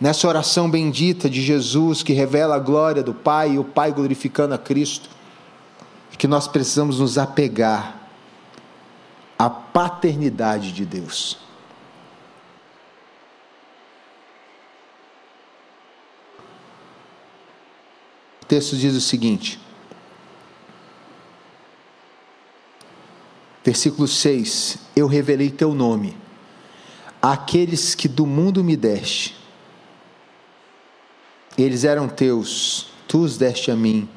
nessa 0.00 0.28
oração 0.28 0.70
bendita 0.70 1.28
de 1.28 1.42
Jesus 1.42 2.04
que 2.04 2.12
revela 2.12 2.54
a 2.54 2.60
glória 2.60 3.02
do 3.02 3.12
Pai 3.12 3.54
e 3.54 3.58
o 3.58 3.64
Pai 3.64 3.92
glorificando 3.92 4.54
a 4.54 4.58
Cristo, 4.58 5.10
que 6.16 6.28
nós 6.28 6.46
precisamos 6.46 7.00
nos 7.00 7.16
apegar 7.16 7.98
à 9.38 9.48
paternidade 9.48 10.70
de 10.70 10.84
Deus. 10.84 11.38
O 18.42 18.44
texto 18.46 18.76
diz 18.76 18.94
o 18.94 19.00
seguinte: 19.00 19.58
Versículo 23.64 24.08
6: 24.08 24.78
Eu 24.96 25.06
revelei 25.06 25.50
teu 25.50 25.74
nome 25.74 26.16
àqueles 27.20 27.94
que 27.94 28.08
do 28.08 28.26
mundo 28.26 28.64
me 28.64 28.76
deste. 28.76 29.36
Eles 31.58 31.84
eram 31.84 32.08
teus, 32.08 32.86
tu 33.06 33.18
os 33.20 33.36
deste 33.36 33.70
a 33.70 33.76
mim, 33.76 34.08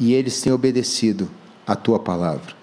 e 0.00 0.12
eles 0.12 0.40
têm 0.40 0.52
obedecido 0.52 1.30
a 1.66 1.76
tua 1.76 1.98
palavra. 1.98 2.54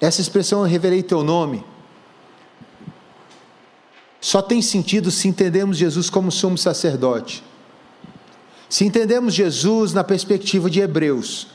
Essa 0.00 0.20
expressão, 0.20 0.60
eu 0.60 0.66
revelei 0.66 1.02
teu 1.02 1.22
nome, 1.22 1.64
só 4.20 4.42
tem 4.42 4.60
sentido 4.60 5.10
se 5.10 5.28
entendemos 5.28 5.76
Jesus 5.76 6.10
como 6.10 6.30
sumo 6.30 6.58
sacerdote. 6.58 7.42
Se 8.68 8.84
entendemos 8.84 9.34
Jesus 9.34 9.92
na 9.92 10.04
perspectiva 10.04 10.70
de 10.70 10.80
Hebreus, 10.80 11.48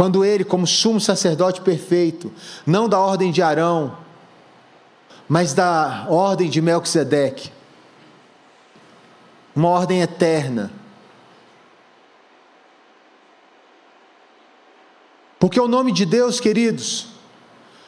Quando 0.00 0.24
ele, 0.24 0.44
como 0.44 0.66
sumo 0.66 0.98
sacerdote 0.98 1.60
perfeito, 1.60 2.32
não 2.66 2.88
da 2.88 2.98
ordem 2.98 3.30
de 3.30 3.42
Arão, 3.42 3.98
mas 5.28 5.52
da 5.52 6.06
ordem 6.08 6.48
de 6.48 6.62
Melquisedeque, 6.62 7.52
uma 9.54 9.68
ordem 9.68 10.00
eterna. 10.00 10.72
Porque 15.38 15.60
o 15.60 15.68
nome 15.68 15.92
de 15.92 16.06
Deus, 16.06 16.40
queridos, 16.40 17.08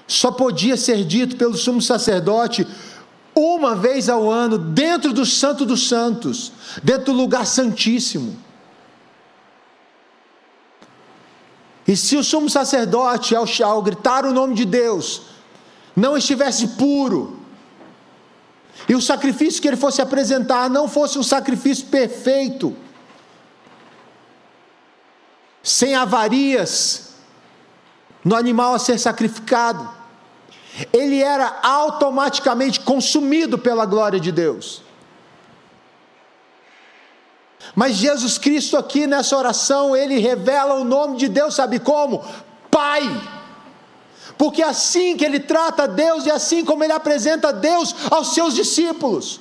só 0.06 0.30
podia 0.30 0.76
ser 0.76 1.06
dito 1.06 1.36
pelo 1.36 1.56
sumo 1.56 1.80
sacerdote 1.80 2.66
uma 3.34 3.74
vez 3.74 4.10
ao 4.10 4.30
ano, 4.30 4.58
dentro 4.58 5.14
do 5.14 5.24
Santo 5.24 5.64
dos 5.64 5.88
Santos, 5.88 6.52
dentro 6.82 7.06
do 7.06 7.12
lugar 7.14 7.46
santíssimo. 7.46 8.36
E 11.86 11.96
se 11.96 12.16
o 12.16 12.22
sumo 12.22 12.48
sacerdote, 12.48 13.34
ao, 13.34 13.44
ao 13.64 13.82
gritar 13.82 14.24
o 14.24 14.32
nome 14.32 14.54
de 14.54 14.64
Deus, 14.64 15.22
não 15.96 16.16
estivesse 16.16 16.68
puro, 16.68 17.40
e 18.88 18.94
o 18.94 19.00
sacrifício 19.00 19.60
que 19.60 19.68
ele 19.68 19.76
fosse 19.76 20.00
apresentar 20.00 20.68
não 20.68 20.88
fosse 20.88 21.18
um 21.18 21.22
sacrifício 21.22 21.86
perfeito, 21.86 22.76
sem 25.62 25.94
avarias 25.94 27.12
no 28.24 28.34
animal 28.34 28.74
a 28.74 28.78
ser 28.78 28.98
sacrificado, 28.98 29.88
ele 30.92 31.20
era 31.22 31.60
automaticamente 31.62 32.80
consumido 32.80 33.58
pela 33.58 33.84
glória 33.84 34.18
de 34.18 34.32
Deus. 34.32 34.81
Mas 37.74 37.96
Jesus 37.96 38.38
Cristo, 38.38 38.76
aqui 38.76 39.06
nessa 39.06 39.36
oração, 39.36 39.96
ele 39.96 40.18
revela 40.18 40.74
o 40.74 40.84
nome 40.84 41.16
de 41.16 41.28
Deus, 41.28 41.54
sabe 41.54 41.78
como? 41.78 42.22
Pai. 42.70 43.02
Porque 44.36 44.62
assim 44.62 45.16
que 45.16 45.24
ele 45.24 45.40
trata 45.40 45.86
Deus 45.86 46.26
e 46.26 46.30
assim 46.30 46.64
como 46.64 46.82
ele 46.82 46.92
apresenta 46.92 47.52
Deus 47.52 47.94
aos 48.10 48.34
seus 48.34 48.54
discípulos. 48.54 49.40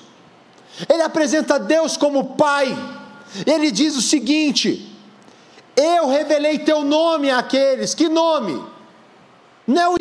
Ele 0.88 1.02
apresenta 1.02 1.60
Deus 1.60 1.98
como 1.98 2.36
Pai. 2.36 2.78
Ele 3.46 3.72
diz 3.72 3.96
o 3.96 4.02
seguinte: 4.02 4.96
Eu 5.76 6.08
revelei 6.08 6.60
teu 6.60 6.84
nome 6.84 7.30
àqueles. 7.30 7.94
Que 7.94 8.08
nome? 8.08 8.64
Não 9.66 9.82
é 9.82 9.90
o. 9.90 9.98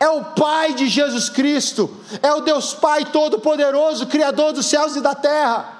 É 0.00 0.08
o 0.08 0.24
Pai 0.24 0.74
de 0.74 0.88
Jesus 0.88 1.28
Cristo. 1.28 1.94
É 2.22 2.32
o 2.32 2.40
Deus 2.40 2.74
Pai 2.74 3.04
Todo-Poderoso, 3.04 4.06
Criador 4.06 4.52
dos 4.52 4.66
céus 4.66 4.96
e 4.96 5.00
da 5.00 5.14
terra. 5.14 5.77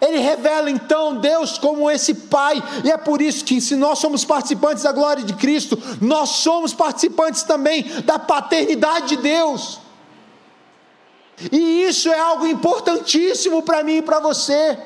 Ele 0.00 0.18
revela 0.18 0.70
então 0.70 1.16
Deus 1.16 1.56
como 1.56 1.90
esse 1.90 2.14
Pai, 2.14 2.62
e 2.84 2.90
é 2.90 2.98
por 2.98 3.22
isso 3.22 3.44
que, 3.44 3.60
se 3.60 3.74
nós 3.74 3.98
somos 3.98 4.24
participantes 4.24 4.82
da 4.82 4.92
glória 4.92 5.24
de 5.24 5.32
Cristo, 5.34 5.78
nós 6.00 6.28
somos 6.30 6.74
participantes 6.74 7.42
também 7.42 7.82
da 8.04 8.18
paternidade 8.18 9.08
de 9.08 9.16
Deus. 9.16 9.80
E 11.50 11.82
isso 11.82 12.10
é 12.10 12.18
algo 12.18 12.46
importantíssimo 12.46 13.62
para 13.62 13.82
mim 13.82 13.96
e 13.96 14.02
para 14.02 14.20
você, 14.20 14.78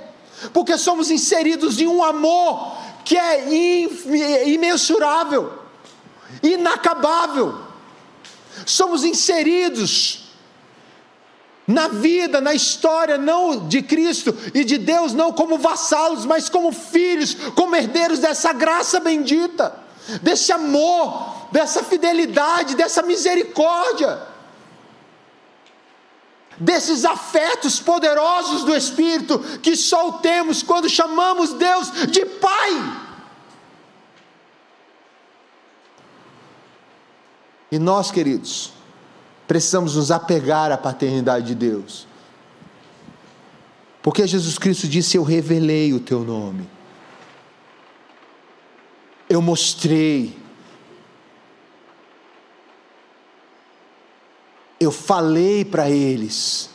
porque 0.52 0.78
somos 0.78 1.10
inseridos 1.10 1.80
em 1.80 1.88
um 1.88 2.04
amor 2.04 2.76
que 3.04 3.16
é 3.16 4.48
imensurável, 4.48 5.52
inacabável. 6.42 7.58
Somos 8.64 9.04
inseridos 9.04 10.29
na 11.70 11.88
vida, 11.88 12.40
na 12.40 12.52
história, 12.52 13.16
não 13.16 13.68
de 13.68 13.80
Cristo 13.80 14.36
e 14.52 14.64
de 14.64 14.76
Deus, 14.76 15.12
não 15.12 15.32
como 15.32 15.56
vassalos, 15.56 16.26
mas 16.26 16.48
como 16.48 16.72
filhos, 16.72 17.34
como 17.54 17.76
herdeiros 17.76 18.18
dessa 18.18 18.52
graça 18.52 18.98
bendita, 18.98 19.78
desse 20.20 20.52
amor, 20.52 21.48
dessa 21.52 21.82
fidelidade, 21.84 22.74
dessa 22.74 23.02
misericórdia, 23.02 24.20
desses 26.58 27.04
afetos 27.04 27.78
poderosos 27.78 28.64
do 28.64 28.76
Espírito 28.76 29.38
que 29.62 29.76
só 29.76 30.12
temos 30.12 30.62
quando 30.62 30.88
chamamos 30.88 31.52
Deus 31.52 31.90
de 32.10 32.26
Pai. 32.26 33.06
E 37.72 37.78
nós, 37.78 38.10
queridos, 38.10 38.72
precisamos 39.50 39.96
nos 39.96 40.12
apegar 40.12 40.70
à 40.70 40.78
paternidade 40.78 41.48
de 41.48 41.54
Deus. 41.56 42.06
Porque 44.00 44.24
Jesus 44.24 44.56
Cristo 44.56 44.86
disse: 44.86 45.16
Eu 45.16 45.24
revelei 45.24 45.92
o 45.92 45.98
teu 45.98 46.20
nome, 46.20 46.70
eu 49.28 49.42
mostrei, 49.42 50.38
eu 54.78 54.92
falei 54.92 55.64
para 55.64 55.90
eles, 55.90 56.70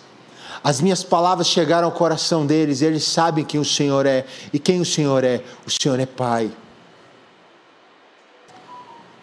as 0.61 0.81
minhas 0.81 1.01
palavras 1.01 1.47
chegaram 1.47 1.87
ao 1.87 1.93
coração 1.93 2.45
deles, 2.45 2.81
eles 2.81 3.05
sabem 3.05 3.45
quem 3.45 3.57
o 3.57 3.63
Senhor 3.63 4.05
é, 4.05 4.25
e 4.51 4.59
quem 4.59 4.81
o 4.81 4.85
Senhor 4.85 5.23
é? 5.23 5.41
O 5.65 5.71
Senhor 5.71 5.97
é 5.97 6.05
Pai. 6.05 6.51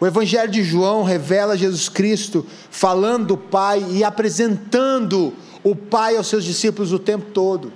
O 0.02 0.06
Evangelho 0.06 0.50
de 0.50 0.64
João 0.64 1.04
revela 1.04 1.56
Jesus 1.56 1.88
Cristo 1.88 2.44
falando 2.72 3.24
do 3.28 3.36
Pai 3.36 3.86
e 3.88 4.02
apresentando 4.02 5.32
o 5.62 5.76
Pai 5.76 6.16
aos 6.16 6.26
seus 6.26 6.42
discípulos 6.42 6.92
o 6.92 6.98
tempo 6.98 7.26
todo, 7.26 7.72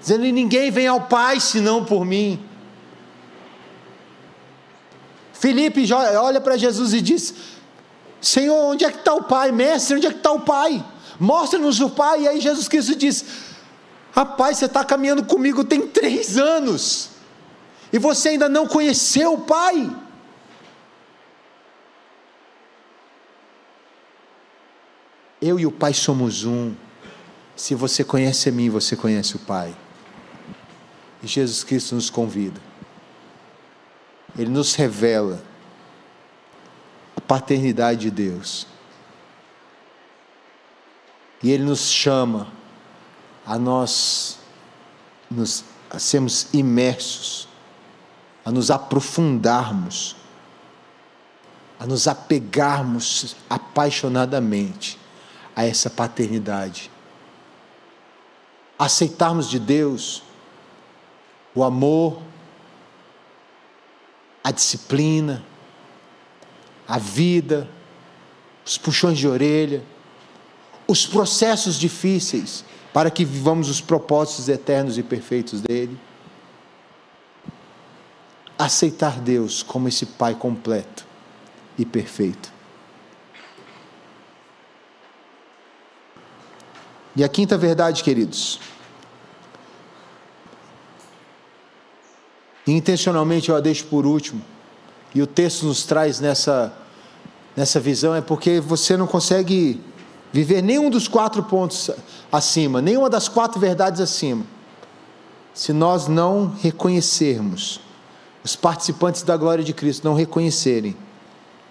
dizendo: 0.00 0.22
Ninguém 0.22 0.70
vem 0.70 0.86
ao 0.86 1.02
Pai 1.02 1.40
senão 1.40 1.84
por 1.84 2.06
mim. 2.06 2.42
Felipe 5.34 5.92
olha 5.92 6.40
para 6.40 6.56
Jesus 6.56 6.94
e 6.94 7.02
diz: 7.02 7.34
Senhor, 8.18 8.56
onde 8.56 8.86
é 8.86 8.90
que 8.90 9.00
está 9.00 9.12
o 9.12 9.24
Pai? 9.24 9.52
Mestre, 9.52 9.96
onde 9.96 10.06
é 10.06 10.10
que 10.10 10.16
está 10.16 10.32
o 10.32 10.40
Pai? 10.40 10.82
Mostra-nos 11.20 11.80
o 11.80 11.90
Pai. 11.90 12.22
E 12.22 12.28
aí 12.28 12.40
Jesus 12.40 12.66
Cristo 12.66 12.96
diz: 12.96 13.26
Rapaz, 14.10 14.56
você 14.56 14.64
está 14.64 14.82
caminhando 14.82 15.22
comigo 15.22 15.62
tem 15.64 15.86
três 15.86 16.38
anos, 16.38 17.10
e 17.92 17.98
você 17.98 18.30
ainda 18.30 18.48
não 18.48 18.66
conheceu 18.66 19.34
o 19.34 19.40
Pai. 19.42 20.05
Eu 25.46 25.60
e 25.60 25.64
o 25.64 25.70
Pai 25.70 25.94
somos 25.94 26.44
um. 26.44 26.74
Se 27.54 27.72
você 27.72 28.02
conhece 28.02 28.48
a 28.48 28.52
mim, 28.52 28.68
você 28.68 28.96
conhece 28.96 29.36
o 29.36 29.38
Pai. 29.38 29.76
E 31.22 31.26
Jesus 31.28 31.62
Cristo 31.62 31.94
nos 31.94 32.10
convida. 32.10 32.60
Ele 34.36 34.50
nos 34.50 34.74
revela 34.74 35.40
a 37.16 37.20
paternidade 37.20 38.00
de 38.00 38.10
Deus. 38.10 38.66
E 41.40 41.52
Ele 41.52 41.62
nos 41.62 41.92
chama 41.92 42.48
a 43.46 43.56
nós 43.56 44.40
nos, 45.30 45.64
a 45.88 46.00
sermos 46.00 46.48
imersos, 46.52 47.48
a 48.44 48.50
nos 48.50 48.68
aprofundarmos, 48.68 50.16
a 51.78 51.86
nos 51.86 52.08
apegarmos 52.08 53.36
apaixonadamente 53.48 55.05
a 55.56 55.64
essa 55.64 55.88
paternidade. 55.88 56.90
Aceitarmos 58.78 59.48
de 59.48 59.58
Deus 59.58 60.22
o 61.54 61.64
amor, 61.64 62.20
a 64.44 64.50
disciplina, 64.50 65.42
a 66.86 66.98
vida, 66.98 67.66
os 68.64 68.76
puxões 68.76 69.16
de 69.16 69.26
orelha, 69.26 69.82
os 70.86 71.06
processos 71.06 71.76
difíceis 71.76 72.62
para 72.92 73.10
que 73.10 73.24
vivamos 73.24 73.70
os 73.70 73.80
propósitos 73.80 74.48
eternos 74.48 74.98
e 74.98 75.02
perfeitos 75.02 75.62
dele. 75.62 75.98
Aceitar 78.58 79.18
Deus 79.20 79.62
como 79.62 79.88
esse 79.88 80.04
Pai 80.04 80.34
completo 80.34 81.06
e 81.78 81.84
perfeito. 81.84 82.55
E 87.16 87.24
a 87.24 87.28
quinta 87.28 87.56
verdade, 87.56 88.04
queridos. 88.04 88.60
Intencionalmente 92.66 93.48
eu 93.48 93.56
a 93.56 93.60
deixo 93.60 93.86
por 93.86 94.04
último. 94.04 94.42
E 95.14 95.22
o 95.22 95.26
texto 95.26 95.64
nos 95.64 95.84
traz 95.84 96.20
nessa, 96.20 96.76
nessa 97.56 97.80
visão, 97.80 98.14
é 98.14 98.20
porque 98.20 98.60
você 98.60 98.96
não 98.96 99.06
consegue 99.06 99.80
viver 100.30 100.60
nenhum 100.60 100.90
dos 100.90 101.08
quatro 101.08 101.42
pontos 101.42 101.90
acima, 102.30 102.82
nenhuma 102.82 103.08
das 103.08 103.28
quatro 103.28 103.58
verdades 103.58 104.00
acima, 104.00 104.44
se 105.54 105.72
nós 105.72 106.06
não 106.06 106.54
reconhecermos, 106.60 107.80
os 108.44 108.54
participantes 108.54 109.22
da 109.22 109.36
glória 109.38 109.64
de 109.64 109.72
Cristo 109.72 110.04
não 110.04 110.14
reconhecerem 110.14 110.94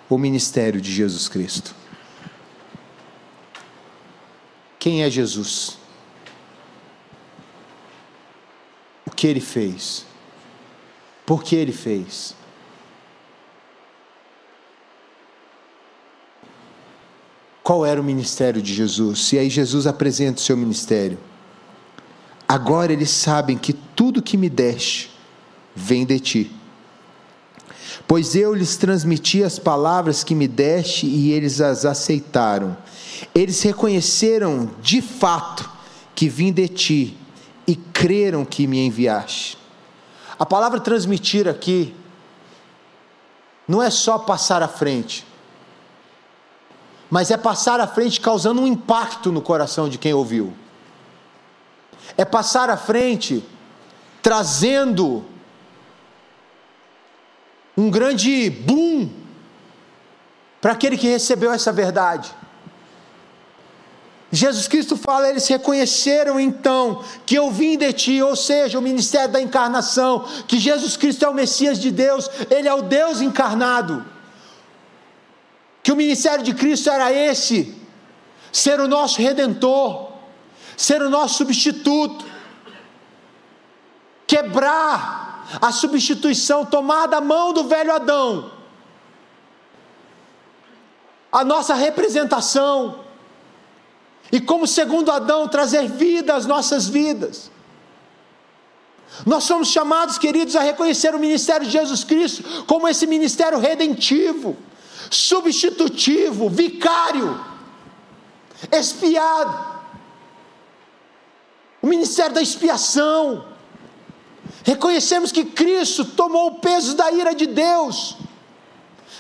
o 0.10 0.17
ministério 0.17 0.81
de 0.81 0.91
Jesus 0.91 1.27
Cristo. 1.27 1.75
Quem 4.86 5.02
é 5.02 5.10
Jesus? 5.10 5.80
O 9.04 9.10
que 9.10 9.26
ele 9.26 9.41
fez? 9.41 10.06
Por 11.26 11.41
que 11.41 11.56
ele 11.56 11.71
fez? 11.71 12.36
Qual 17.63 17.84
era 17.84 18.00
o 18.00 18.04
ministério 18.04 18.62
de 18.62 18.76
Jesus? 18.76 19.34
E 19.34 19.39
aí 19.39 19.50
Jesus 19.50 19.88
apresenta 19.88 20.38
o 20.38 20.43
seu 20.43 20.56
ministério. 20.56 21.17
Agora 22.48 22.93
eles 22.93 23.10
sabem 23.10 23.58
que 23.58 23.74
tudo 23.74 24.21
que 24.21 24.38
me 24.38 24.52
deste 24.52 25.10
vem 25.76 26.06
de 26.06 26.19
ti. 26.19 26.52
Pois 28.08 28.36
eu 28.36 28.54
lhes 28.54 28.78
transmiti 28.78 29.43
as 29.43 29.58
palavras 29.58 30.24
que 30.24 30.36
me 30.36 30.48
deste 30.48 31.08
e 31.08 31.32
eles 31.32 31.60
as 31.60 31.86
aceitaram. 31.86 32.78
Eles 33.34 33.62
reconheceram 33.62 34.71
de 34.82 35.01
fato 35.01 35.69
que 36.13 36.30
vim 36.30 36.51
de 36.51 36.67
ti 36.67 37.17
e 37.67 37.75
creram 37.75 38.45
que 38.45 38.67
me 38.67 38.80
enviaste. 38.80 39.58
A 40.38 40.45
palavra 40.45 40.80
transmitir 40.80 41.47
aqui 41.47 41.95
não 43.67 43.82
é 43.82 43.89
só 43.89 44.17
passar 44.17 44.62
à 44.62 44.67
frente, 44.67 45.25
mas 47.10 47.32
é 47.32 47.38
passar 47.38 47.80
à 47.80 47.88
frente 47.88 48.19
causando 48.19 48.62
um 48.62 48.67
impacto 48.67 49.32
no 49.32 49.41
coração 49.41 49.88
de 49.88 49.97
quem 49.97 50.13
ouviu. 50.13 50.54
É 52.17 52.25
passar 52.25 52.69
à 52.69 52.78
frente 52.78 53.43
trazendo 54.21 55.25
um 57.78 57.89
grande 57.89 58.49
boom 58.49 59.10
para 60.62 60.73
aquele 60.73 60.97
que 60.97 61.08
recebeu 61.08 61.51
essa 61.51 61.71
verdade. 61.71 62.34
Jesus 64.32 64.68
Cristo 64.68 64.98
fala, 64.98 65.30
eles 65.30 65.48
reconheceram 65.48 66.40
então 66.40 67.04
que 67.26 67.36
eu 67.36 67.52
vim 67.52 67.78
de 67.78 67.94
ti, 67.94 68.22
ou 68.22 68.36
seja, 68.36 68.78
o 68.78 68.82
ministério 68.82 69.32
da 69.32 69.42
encarnação, 69.42 70.26
que 70.48 70.58
Jesus 70.58 70.98
Cristo 70.98 71.24
é 71.24 71.30
o 71.30 71.34
Messias 71.34 71.80
de 71.80 71.92
Deus, 71.92 72.30
ele 72.50 72.68
é 72.68 72.74
o 72.74 72.82
Deus 72.82 73.22
encarnado. 73.22 74.06
Que 75.84 75.92
o 75.92 75.96
ministério 75.96 76.44
de 76.44 76.54
Cristo 76.54 76.90
era 76.90 77.14
esse: 77.14 77.76
ser 78.52 78.80
o 78.80 78.88
nosso 78.88 79.22
redentor, 79.22 80.12
ser 80.76 81.02
o 81.02 81.10
nosso 81.10 81.36
substituto, 81.36 82.26
quebrar 84.26 85.48
a 85.62 85.72
substituição, 85.72 86.66
tomar 86.66 87.06
da 87.06 87.22
mão 87.22 87.54
do 87.54 87.66
velho 87.66 87.94
Adão, 87.94 88.52
a 91.32 91.44
nossa 91.44 91.76
representação 91.76 93.05
e 94.32 94.40
como 94.40 94.68
segundo 94.68 95.12
Adão, 95.12 95.48
trazer 95.48 95.88
vida 95.88 96.36
às 96.36 96.46
nossas 96.46 96.88
vidas. 96.88 97.52
Nós 99.26 99.44
somos 99.44 99.70
chamados, 99.70 100.18
queridos, 100.18 100.56
a 100.56 100.62
reconhecer 100.62 101.14
o 101.14 101.20
ministério 101.20 101.66
de 101.66 101.72
Jesus 101.72 102.04
Cristo 102.04 102.44
como 102.66 102.88
esse 102.88 103.06
ministério 103.06 103.60
redentivo, 103.60 104.58
substitutivo, 105.10 106.50
vicário, 106.50 107.40
expiado. 108.72 109.76
O 111.82 111.88
ministério 111.88 112.34
da 112.34 112.42
expiação. 112.42 113.46
Reconhecemos 114.64 115.32
que 115.32 115.46
Cristo 115.46 116.04
tomou 116.04 116.48
o 116.48 116.56
peso 116.56 116.96
da 116.96 117.12
ira 117.12 117.36
de 117.36 117.46
Deus 117.46 118.18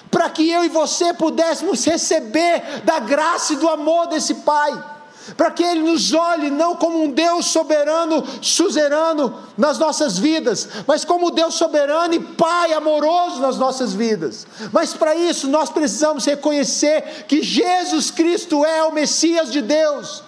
para 0.09 0.29
que 0.29 0.49
eu 0.49 0.63
e 0.63 0.69
você 0.69 1.13
pudéssemos 1.13 1.83
receber 1.85 2.81
da 2.83 2.99
graça 2.99 3.53
e 3.53 3.57
do 3.57 3.67
amor 3.67 4.07
desse 4.07 4.35
Pai 4.35 4.94
para 5.35 5.51
que 5.51 5.63
Ele 5.63 5.81
nos 5.81 6.13
olhe 6.13 6.49
não 6.49 6.75
como 6.75 7.03
um 7.03 7.09
Deus 7.09 7.47
soberano, 7.47 8.23
suzerano 8.41 9.39
nas 9.57 9.79
nossas 9.79 10.17
vidas, 10.17 10.67
mas 10.85 11.03
como 11.03 11.31
Deus 11.31 11.55
soberano 11.55 12.13
e 12.13 12.19
Pai 12.19 12.73
amoroso 12.73 13.41
nas 13.41 13.57
nossas 13.57 13.93
vidas. 13.93 14.45
Mas 14.71 14.93
para 14.93 15.15
isso 15.15 15.47
nós 15.47 15.69
precisamos 15.69 16.25
reconhecer 16.25 17.25
que 17.27 17.41
Jesus 17.41 18.11
Cristo 18.11 18.63
é 18.63 18.83
o 18.83 18.93
Messias 18.93 19.51
de 19.51 19.61
Deus, 19.61 20.23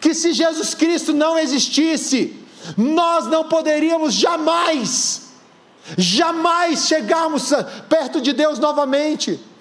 que 0.00 0.14
se 0.14 0.32
Jesus 0.32 0.74
Cristo 0.74 1.12
não 1.12 1.38
existisse, 1.38 2.38
nós 2.76 3.26
não 3.26 3.44
poderíamos 3.44 4.14
jamais, 4.14 5.22
jamais 5.98 6.86
chegarmos 6.86 7.52
perto 7.88 8.20
de 8.20 8.32
Deus 8.32 8.58
novamente 8.58 9.51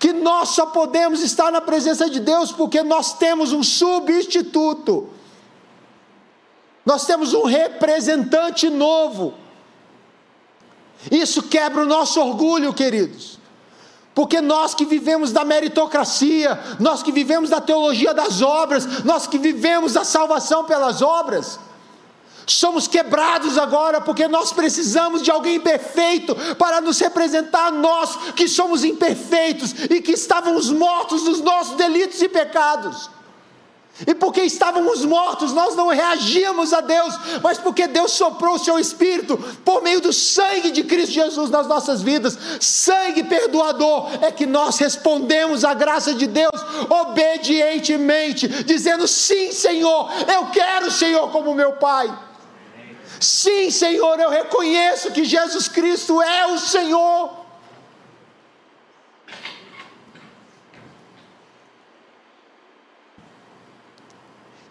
que 0.00 0.14
nós 0.14 0.48
só 0.48 0.64
podemos 0.64 1.22
estar 1.22 1.52
na 1.52 1.60
presença 1.60 2.08
de 2.08 2.20
Deus 2.20 2.50
porque 2.50 2.82
nós 2.82 3.12
temos 3.12 3.52
um 3.52 3.62
substituto, 3.62 5.10
nós 6.86 7.04
temos 7.04 7.34
um 7.34 7.44
representante 7.44 8.70
novo. 8.70 9.34
Isso 11.10 11.42
quebra 11.42 11.82
o 11.82 11.86
nosso 11.86 12.18
orgulho, 12.18 12.72
queridos. 12.72 13.38
Porque 14.14 14.40
nós 14.40 14.74
que 14.74 14.86
vivemos 14.86 15.32
da 15.32 15.44
meritocracia, 15.44 16.58
nós 16.78 17.02
que 17.02 17.12
vivemos 17.12 17.50
da 17.50 17.60
teologia 17.60 18.14
das 18.14 18.40
obras, 18.40 19.04
nós 19.04 19.26
que 19.26 19.38
vivemos 19.38 19.92
da 19.92 20.04
salvação 20.04 20.64
pelas 20.64 21.02
obras, 21.02 21.60
somos 22.52 22.88
quebrados 22.88 23.56
agora 23.58 24.00
porque 24.00 24.26
nós 24.28 24.52
precisamos 24.52 25.22
de 25.22 25.30
alguém 25.30 25.60
perfeito 25.60 26.34
para 26.56 26.80
nos 26.80 26.98
representar, 26.98 27.70
nós 27.72 28.16
que 28.34 28.48
somos 28.48 28.84
imperfeitos 28.84 29.74
e 29.90 30.00
que 30.00 30.12
estávamos 30.12 30.70
mortos 30.70 31.24
nos 31.24 31.40
nossos 31.40 31.76
delitos 31.76 32.20
e 32.20 32.28
pecados. 32.28 33.10
E 34.06 34.14
porque 34.14 34.40
estávamos 34.42 35.04
mortos, 35.04 35.52
nós 35.52 35.76
não 35.76 35.88
reagíamos 35.88 36.72
a 36.72 36.80
Deus, 36.80 37.14
mas 37.42 37.58
porque 37.58 37.86
Deus 37.86 38.12
soprou 38.12 38.54
o 38.54 38.58
seu 38.58 38.78
Espírito 38.78 39.36
por 39.62 39.82
meio 39.82 40.00
do 40.00 40.12
sangue 40.12 40.70
de 40.70 40.82
Cristo 40.82 41.12
Jesus 41.12 41.50
nas 41.50 41.66
nossas 41.66 42.00
vidas, 42.00 42.38
sangue 42.60 43.24
perdoador, 43.24 44.08
é 44.22 44.32
que 44.32 44.46
nós 44.46 44.78
respondemos 44.78 45.64
à 45.64 45.74
graça 45.74 46.14
de 46.14 46.26
Deus 46.26 46.50
obedientemente, 46.88 48.48
dizendo: 48.64 49.06
Sim, 49.06 49.52
Senhor, 49.52 50.10
eu 50.34 50.46
quero 50.46 50.86
o 50.86 50.92
Senhor 50.92 51.28
como 51.30 51.54
meu 51.54 51.72
Pai. 51.72 52.29
Sim, 53.20 53.70
Senhor, 53.70 54.18
eu 54.18 54.30
reconheço 54.30 55.12
que 55.12 55.24
Jesus 55.24 55.68
Cristo 55.68 56.22
é 56.22 56.46
o 56.46 56.58
Senhor. 56.58 57.38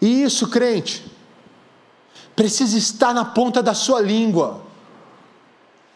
E 0.00 0.24
isso, 0.24 0.48
crente, 0.48 1.04
precisa 2.34 2.76
estar 2.76 3.14
na 3.14 3.24
ponta 3.24 3.62
da 3.62 3.72
sua 3.72 4.00
língua. 4.00 4.62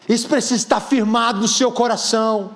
Isso 0.07 0.29
precisa 0.29 0.55
estar 0.55 0.79
firmado 0.79 1.41
no 1.41 1.49
seu 1.49 1.73
coração. 1.73 2.55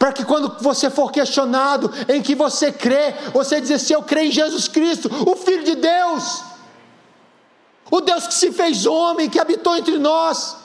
Para 0.00 0.12
que 0.12 0.24
quando 0.24 0.60
você 0.60 0.90
for 0.90 1.12
questionado 1.12 1.92
em 2.08 2.20
que 2.20 2.34
você 2.34 2.72
crê, 2.72 3.14
você 3.32 3.60
dizer 3.60 3.74
assim: 3.74 3.94
Eu 3.94 4.02
creio 4.02 4.28
em 4.28 4.32
Jesus 4.32 4.66
Cristo, 4.66 5.08
o 5.30 5.36
Filho 5.36 5.62
de 5.62 5.76
Deus 5.76 6.51
o 7.92 8.00
Deus 8.00 8.26
que 8.26 8.32
se 8.32 8.50
fez 8.50 8.86
homem, 8.86 9.28
que 9.28 9.38
habitou 9.38 9.76
entre 9.76 9.98
nós, 9.98 10.56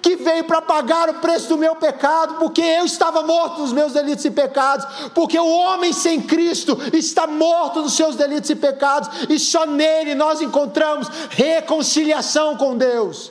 que 0.00 0.16
veio 0.16 0.44
para 0.44 0.62
pagar 0.62 1.10
o 1.10 1.14
preço 1.14 1.46
do 1.50 1.58
meu 1.58 1.76
pecado, 1.76 2.36
porque 2.36 2.62
eu 2.62 2.86
estava 2.86 3.22
morto 3.22 3.60
nos 3.60 3.70
meus 3.70 3.92
delitos 3.92 4.24
e 4.24 4.30
pecados, 4.30 4.86
porque 5.14 5.38
o 5.38 5.46
homem 5.46 5.92
sem 5.92 6.22
Cristo 6.22 6.78
está 6.94 7.26
morto 7.26 7.82
nos 7.82 7.92
seus 7.92 8.16
delitos 8.16 8.48
e 8.48 8.56
pecados, 8.56 9.10
e 9.28 9.38
só 9.38 9.66
nele 9.66 10.14
nós 10.14 10.40
encontramos 10.40 11.06
reconciliação 11.28 12.56
com 12.56 12.78
Deus. 12.78 13.30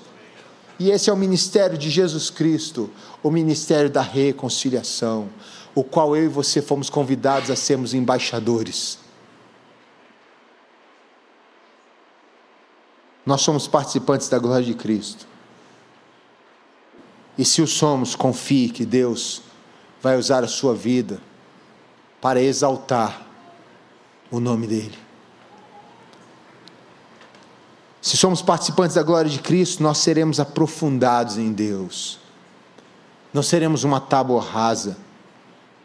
E 0.77 0.91
esse 0.91 1.09
é 1.09 1.13
o 1.13 1.17
ministério 1.17 1.75
de 1.75 1.89
Jesus 1.89 2.29
Cristo, 2.29 2.87
o 3.23 3.31
ministério 3.31 3.89
da 3.89 4.03
reconciliação, 4.03 5.27
o 5.73 5.83
qual 5.83 6.15
eu 6.15 6.25
e 6.25 6.29
você 6.29 6.61
fomos 6.61 6.87
convidados 6.87 7.49
a 7.49 7.55
sermos 7.55 7.95
embaixadores. 7.95 9.06
Nós 13.27 13.41
somos 13.41 13.67
participantes 13.67 14.29
da 14.29 14.39
glória 14.39 14.65
de 14.65 14.73
Cristo. 14.73 15.27
E 17.37 17.43
se 17.43 17.61
o 17.61 17.67
somos, 17.67 18.15
confie 18.15 18.69
que 18.69 18.85
Deus 18.85 19.41
vai 20.01 20.17
usar 20.17 20.45
a 20.45 20.47
sua 20.47 20.73
vida 20.73 21.21
para 22.21 22.41
exaltar 22.41 23.27
o 24.31 24.39
nome 24.39 24.65
dEle. 24.65 24.97
Se 28.01 28.15
somos 28.15 28.41
participantes 28.41 28.95
da 28.95 29.03
glória 29.03 29.29
de 29.29 29.39
Cristo, 29.39 29.83
nós 29.83 29.97
seremos 29.97 30.39
aprofundados 30.39 31.37
em 31.37 31.51
Deus. 31.51 32.19
Não 33.33 33.43
seremos 33.43 33.83
uma 33.83 33.99
tábua 33.99 34.41
rasa, 34.41 34.95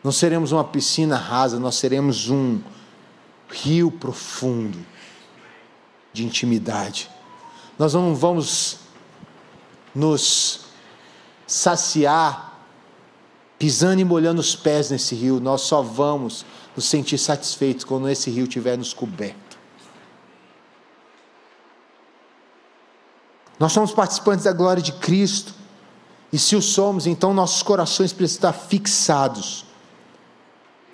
não 0.05 0.13
seremos 0.13 0.53
uma 0.53 0.63
piscina 0.63 1.17
rasa, 1.17 1.59
nós 1.59 1.75
seremos 1.75 2.31
um 2.31 2.61
rio 3.51 3.91
profundo 3.91 4.79
de 6.13 6.25
intimidade. 6.25 7.11
Nós 7.79 7.95
não 7.95 8.15
vamos 8.15 8.79
nos 9.95 10.61
saciar 11.47 12.53
pisando 13.59 14.01
e 14.01 14.05
molhando 14.05 14.41
os 14.41 14.57
pés 14.57 14.91
nesse 14.91 15.15
rio, 15.15 15.39
nós 15.39 15.61
só 15.61 15.83
vamos 15.83 16.45
nos 16.75 16.85
sentir 16.85 17.17
satisfeitos 17.17 17.85
quando 17.85 18.09
esse 18.09 18.29
rio 18.29 18.47
tiver 18.49 18.77
nos 18.77 18.93
coberto. 18.93 19.57
Nós 23.61 23.73
somos 23.73 23.93
participantes 23.93 24.47
da 24.47 24.53
glória 24.53 24.83
de 24.83 24.91
Cristo, 24.93 25.55
e 26.33 26.39
se 26.39 26.57
o 26.57 26.61
somos, 26.61 27.07
então 27.07 27.33
nossos 27.33 27.63
corações 27.63 28.13
precisam 28.13 28.51
estar 28.51 28.53
fixados 28.53 29.65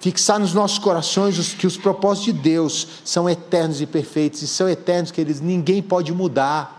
fixar 0.00 0.38
nos 0.38 0.54
nossos 0.54 0.78
corações 0.78 1.54
que 1.54 1.66
os 1.66 1.76
propósitos 1.76 2.32
de 2.34 2.40
Deus 2.40 2.86
são 3.04 3.28
eternos 3.28 3.80
e 3.80 3.86
perfeitos, 3.86 4.42
e 4.42 4.48
são 4.48 4.68
eternos 4.68 5.10
que 5.10 5.20
eles 5.20 5.40
ninguém 5.40 5.82
pode 5.82 6.12
mudar. 6.12 6.76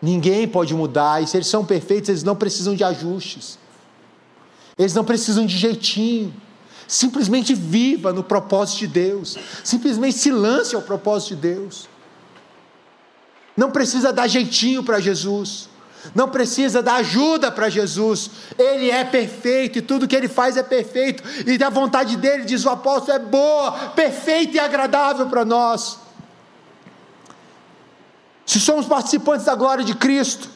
Ninguém 0.00 0.46
pode 0.46 0.74
mudar, 0.74 1.22
e 1.22 1.26
se 1.26 1.36
eles 1.36 1.46
são 1.46 1.64
perfeitos, 1.64 2.10
eles 2.10 2.22
não 2.22 2.36
precisam 2.36 2.74
de 2.74 2.84
ajustes. 2.84 3.58
Eles 4.78 4.94
não 4.94 5.04
precisam 5.04 5.46
de 5.46 5.56
jeitinho. 5.56 6.34
Simplesmente 6.86 7.54
viva 7.54 8.12
no 8.12 8.22
propósito 8.22 8.80
de 8.80 8.86
Deus. 8.88 9.38
Simplesmente 9.62 10.18
se 10.18 10.30
lance 10.30 10.74
ao 10.74 10.82
propósito 10.82 11.34
de 11.34 11.36
Deus. 11.36 11.88
Não 13.56 13.70
precisa 13.70 14.12
dar 14.12 14.28
jeitinho 14.28 14.82
para 14.82 15.00
Jesus. 15.00 15.68
Não 16.14 16.28
precisa 16.28 16.82
dar 16.82 16.96
ajuda 16.96 17.52
para 17.52 17.68
Jesus. 17.68 18.30
Ele 18.58 18.90
é 18.90 19.04
perfeito 19.04 19.78
e 19.78 19.82
tudo 19.82 20.08
que 20.08 20.16
ele 20.16 20.28
faz 20.28 20.56
é 20.56 20.62
perfeito. 20.62 21.22
E 21.46 21.62
a 21.62 21.70
vontade 21.70 22.16
dele, 22.16 22.44
diz 22.44 22.64
o 22.64 22.70
apóstolo, 22.70 23.16
é 23.16 23.18
boa, 23.20 23.72
perfeita 23.90 24.56
e 24.56 24.60
agradável 24.60 25.26
para 25.26 25.44
nós. 25.44 25.98
Se 28.44 28.58
somos 28.60 28.86
participantes 28.86 29.46
da 29.46 29.54
glória 29.54 29.84
de 29.84 29.94
Cristo, 29.94 30.48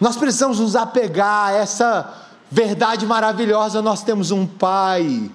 nós 0.00 0.16
precisamos 0.16 0.60
nos 0.60 0.76
apegar 0.76 1.48
a 1.48 1.52
essa 1.52 2.14
verdade 2.50 3.06
maravilhosa. 3.06 3.80
Nós 3.80 4.02
temos 4.02 4.30
um 4.30 4.46
Pai 4.46 5.30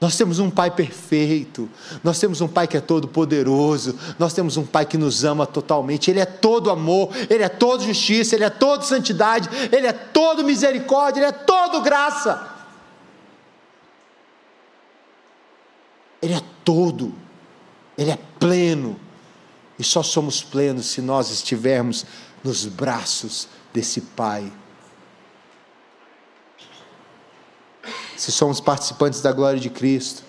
nós 0.00 0.16
temos 0.16 0.38
um 0.38 0.48
Pai 0.48 0.70
perfeito, 0.70 1.68
nós 2.02 2.18
temos 2.18 2.40
um 2.40 2.48
Pai 2.48 2.66
que 2.66 2.76
é 2.76 2.80
todo 2.80 3.06
poderoso, 3.06 3.98
nós 4.18 4.32
temos 4.32 4.56
um 4.56 4.64
Pai 4.64 4.86
que 4.86 4.96
nos 4.96 5.24
ama 5.24 5.46
totalmente, 5.46 6.10
Ele 6.10 6.20
é 6.20 6.24
todo 6.24 6.70
amor, 6.70 7.10
Ele 7.28 7.42
é 7.42 7.48
todo 7.50 7.84
justiça, 7.84 8.34
Ele 8.34 8.44
é 8.44 8.50
todo 8.50 8.82
santidade, 8.82 9.50
Ele 9.70 9.86
é 9.86 9.92
todo 9.92 10.42
misericórdia, 10.42 11.20
Ele 11.20 11.28
é 11.28 11.32
todo 11.32 11.82
graça. 11.82 12.48
Ele 16.22 16.32
é 16.32 16.42
todo, 16.64 17.14
Ele 17.98 18.10
é 18.10 18.18
pleno, 18.38 18.98
e 19.78 19.84
só 19.84 20.02
somos 20.02 20.42
plenos 20.42 20.86
se 20.86 21.02
nós 21.02 21.30
estivermos 21.30 22.06
nos 22.42 22.64
braços 22.64 23.48
desse 23.70 24.00
Pai 24.00 24.50
se 28.20 28.30
somos 28.30 28.60
participantes 28.60 29.22
da 29.22 29.32
glória 29.32 29.58
de 29.58 29.70
Cristo, 29.70 30.22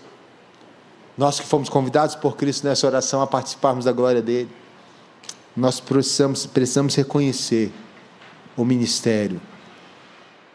nós 1.17 1.41
que 1.41 1.45
fomos 1.45 1.67
convidados 1.67 2.15
por 2.15 2.37
Cristo 2.37 2.65
nessa 2.65 2.87
oração 2.87 3.21
a 3.21 3.27
participarmos 3.27 3.83
da 3.83 3.91
glória 3.91 4.21
dele, 4.21 4.49
nós 5.57 5.81
precisamos, 5.81 6.45
precisamos 6.45 6.95
reconhecer 6.95 7.69
o 8.55 8.63
ministério 8.63 9.41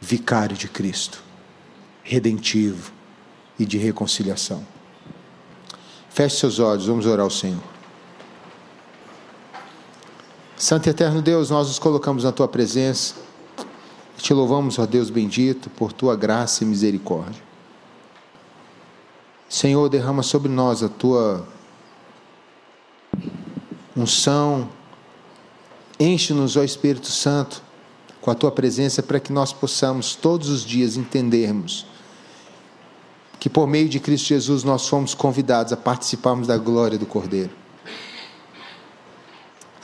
vicário 0.00 0.56
de 0.56 0.66
Cristo, 0.66 1.22
redentivo 2.02 2.90
e 3.58 3.66
de 3.66 3.76
reconciliação. 3.76 4.66
Feche 6.08 6.36
seus 6.36 6.58
olhos, 6.58 6.86
vamos 6.86 7.04
orar 7.04 7.24
ao 7.24 7.30
Senhor. 7.30 7.60
Santo 10.56 10.86
e 10.86 10.90
eterno 10.90 11.20
Deus, 11.20 11.50
nós 11.50 11.68
nos 11.68 11.78
colocamos 11.78 12.24
na 12.24 12.32
tua 12.32 12.48
presença 12.48 13.25
te 14.22 14.32
louvamos, 14.32 14.78
ó 14.78 14.86
Deus 14.86 15.10
bendito, 15.10 15.68
por 15.70 15.92
tua 15.92 16.16
graça 16.16 16.64
e 16.64 16.66
misericórdia. 16.66 17.42
Senhor, 19.48 19.88
derrama 19.88 20.22
sobre 20.22 20.50
nós 20.50 20.82
a 20.82 20.88
tua 20.88 21.46
unção, 23.96 24.68
enche-nos, 26.00 26.56
ó 26.56 26.64
Espírito 26.64 27.06
Santo, 27.06 27.62
com 28.20 28.30
a 28.30 28.34
tua 28.34 28.50
presença 28.50 29.02
para 29.02 29.20
que 29.20 29.32
nós 29.32 29.52
possamos 29.52 30.14
todos 30.14 30.48
os 30.48 30.64
dias 30.64 30.96
entendermos 30.96 31.86
que 33.38 33.50
por 33.50 33.68
meio 33.68 33.88
de 33.88 34.00
Cristo 34.00 34.28
Jesus 34.28 34.64
nós 34.64 34.88
fomos 34.88 35.14
convidados 35.14 35.72
a 35.72 35.76
participarmos 35.76 36.48
da 36.48 36.56
glória 36.58 36.98
do 36.98 37.06
Cordeiro. 37.06 37.52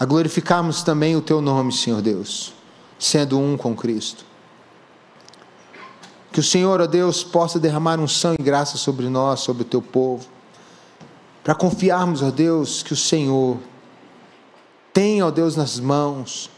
A 0.00 0.04
glorificarmos 0.04 0.82
também 0.82 1.14
o 1.14 1.20
teu 1.20 1.40
nome, 1.40 1.70
Senhor 1.70 2.02
Deus 2.02 2.61
sendo 3.02 3.36
um 3.36 3.56
com 3.56 3.74
Cristo. 3.74 4.24
Que 6.30 6.38
o 6.38 6.42
Senhor, 6.42 6.80
ó 6.80 6.86
Deus, 6.86 7.24
possa 7.24 7.58
derramar 7.58 7.98
unção 7.98 8.34
e 8.38 8.42
graça 8.42 8.78
sobre 8.78 9.08
nós, 9.08 9.40
sobre 9.40 9.62
o 9.62 9.64
teu 9.64 9.82
povo, 9.82 10.28
para 11.42 11.52
confiarmos, 11.52 12.22
ó 12.22 12.30
Deus, 12.30 12.80
que 12.80 12.92
o 12.92 12.96
Senhor 12.96 13.58
tem, 14.92 15.20
ó 15.20 15.32
Deus, 15.32 15.56
nas 15.56 15.80
mãos 15.80 16.48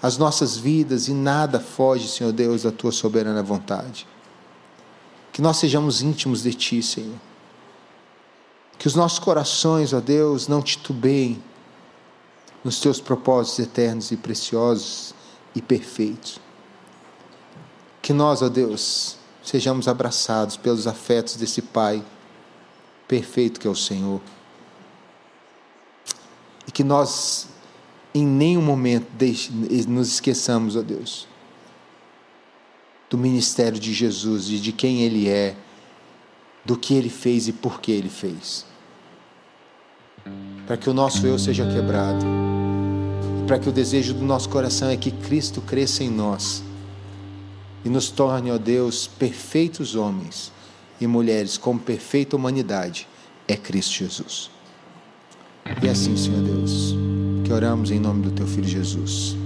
as 0.00 0.16
nossas 0.16 0.56
vidas 0.56 1.08
e 1.08 1.12
nada 1.12 1.58
foge, 1.58 2.06
Senhor 2.06 2.32
Deus, 2.32 2.62
da 2.62 2.70
tua 2.70 2.92
soberana 2.92 3.42
vontade. 3.42 4.06
Que 5.32 5.42
nós 5.42 5.56
sejamos 5.56 6.00
íntimos 6.00 6.44
de 6.44 6.54
ti, 6.54 6.80
Senhor. 6.80 7.18
Que 8.78 8.86
os 8.86 8.94
nossos 8.94 9.18
corações, 9.18 9.92
ó 9.92 10.00
Deus, 10.00 10.46
não 10.46 10.62
titubeiem 10.62 11.42
nos 12.62 12.80
teus 12.80 13.00
propósitos 13.00 13.58
eternos 13.58 14.10
e 14.12 14.16
preciosos 14.16 15.18
e 15.54 15.60
perfeitos. 15.62 16.40
Que 18.02 18.12
nós, 18.12 18.42
ó 18.42 18.48
Deus, 18.48 19.16
sejamos 19.42 19.88
abraçados 19.88 20.56
pelos 20.56 20.86
afetos 20.86 21.36
desse 21.36 21.62
Pai 21.62 22.04
perfeito 23.10 23.58
que 23.58 23.66
é 23.66 23.70
o 23.70 23.74
Senhor. 23.74 24.20
E 26.64 26.70
que 26.70 26.84
nós, 26.84 27.48
em 28.14 28.24
nenhum 28.24 28.62
momento, 28.62 29.08
nos 29.88 30.12
esqueçamos, 30.12 30.76
ó 30.76 30.82
Deus, 30.82 31.26
do 33.10 33.18
ministério 33.18 33.80
de 33.80 33.92
Jesus 33.92 34.48
e 34.48 34.58
de 34.58 34.70
quem 34.70 35.02
Ele 35.02 35.28
é, 35.28 35.56
do 36.64 36.76
que 36.76 36.94
Ele 36.94 37.10
fez 37.10 37.48
e 37.48 37.52
por 37.52 37.80
que 37.80 37.90
Ele 37.90 38.08
fez. 38.08 38.64
Para 40.68 40.76
que 40.76 40.88
o 40.88 40.94
nosso 40.94 41.26
eu 41.26 41.36
seja 41.36 41.66
quebrado 41.66 42.49
para 43.50 43.58
que 43.58 43.68
o 43.68 43.72
desejo 43.72 44.14
do 44.14 44.24
nosso 44.24 44.48
coração 44.48 44.88
é 44.90 44.96
que 44.96 45.10
Cristo 45.10 45.60
cresça 45.60 46.04
em 46.04 46.08
nós 46.08 46.62
e 47.84 47.88
nos 47.88 48.08
torne, 48.08 48.48
ó 48.48 48.56
Deus, 48.56 49.08
perfeitos 49.08 49.96
homens 49.96 50.52
e 51.00 51.06
mulheres 51.08 51.58
com 51.58 51.76
perfeita 51.76 52.36
humanidade 52.36 53.08
é 53.48 53.56
Cristo 53.56 53.92
Jesus. 53.92 54.52
E 55.82 55.88
assim, 55.88 56.16
Senhor 56.16 56.44
Deus, 56.44 56.94
que 57.44 57.52
oramos 57.52 57.90
em 57.90 57.98
nome 57.98 58.22
do 58.22 58.30
Teu 58.30 58.46
Filho 58.46 58.68
Jesus. 58.68 59.40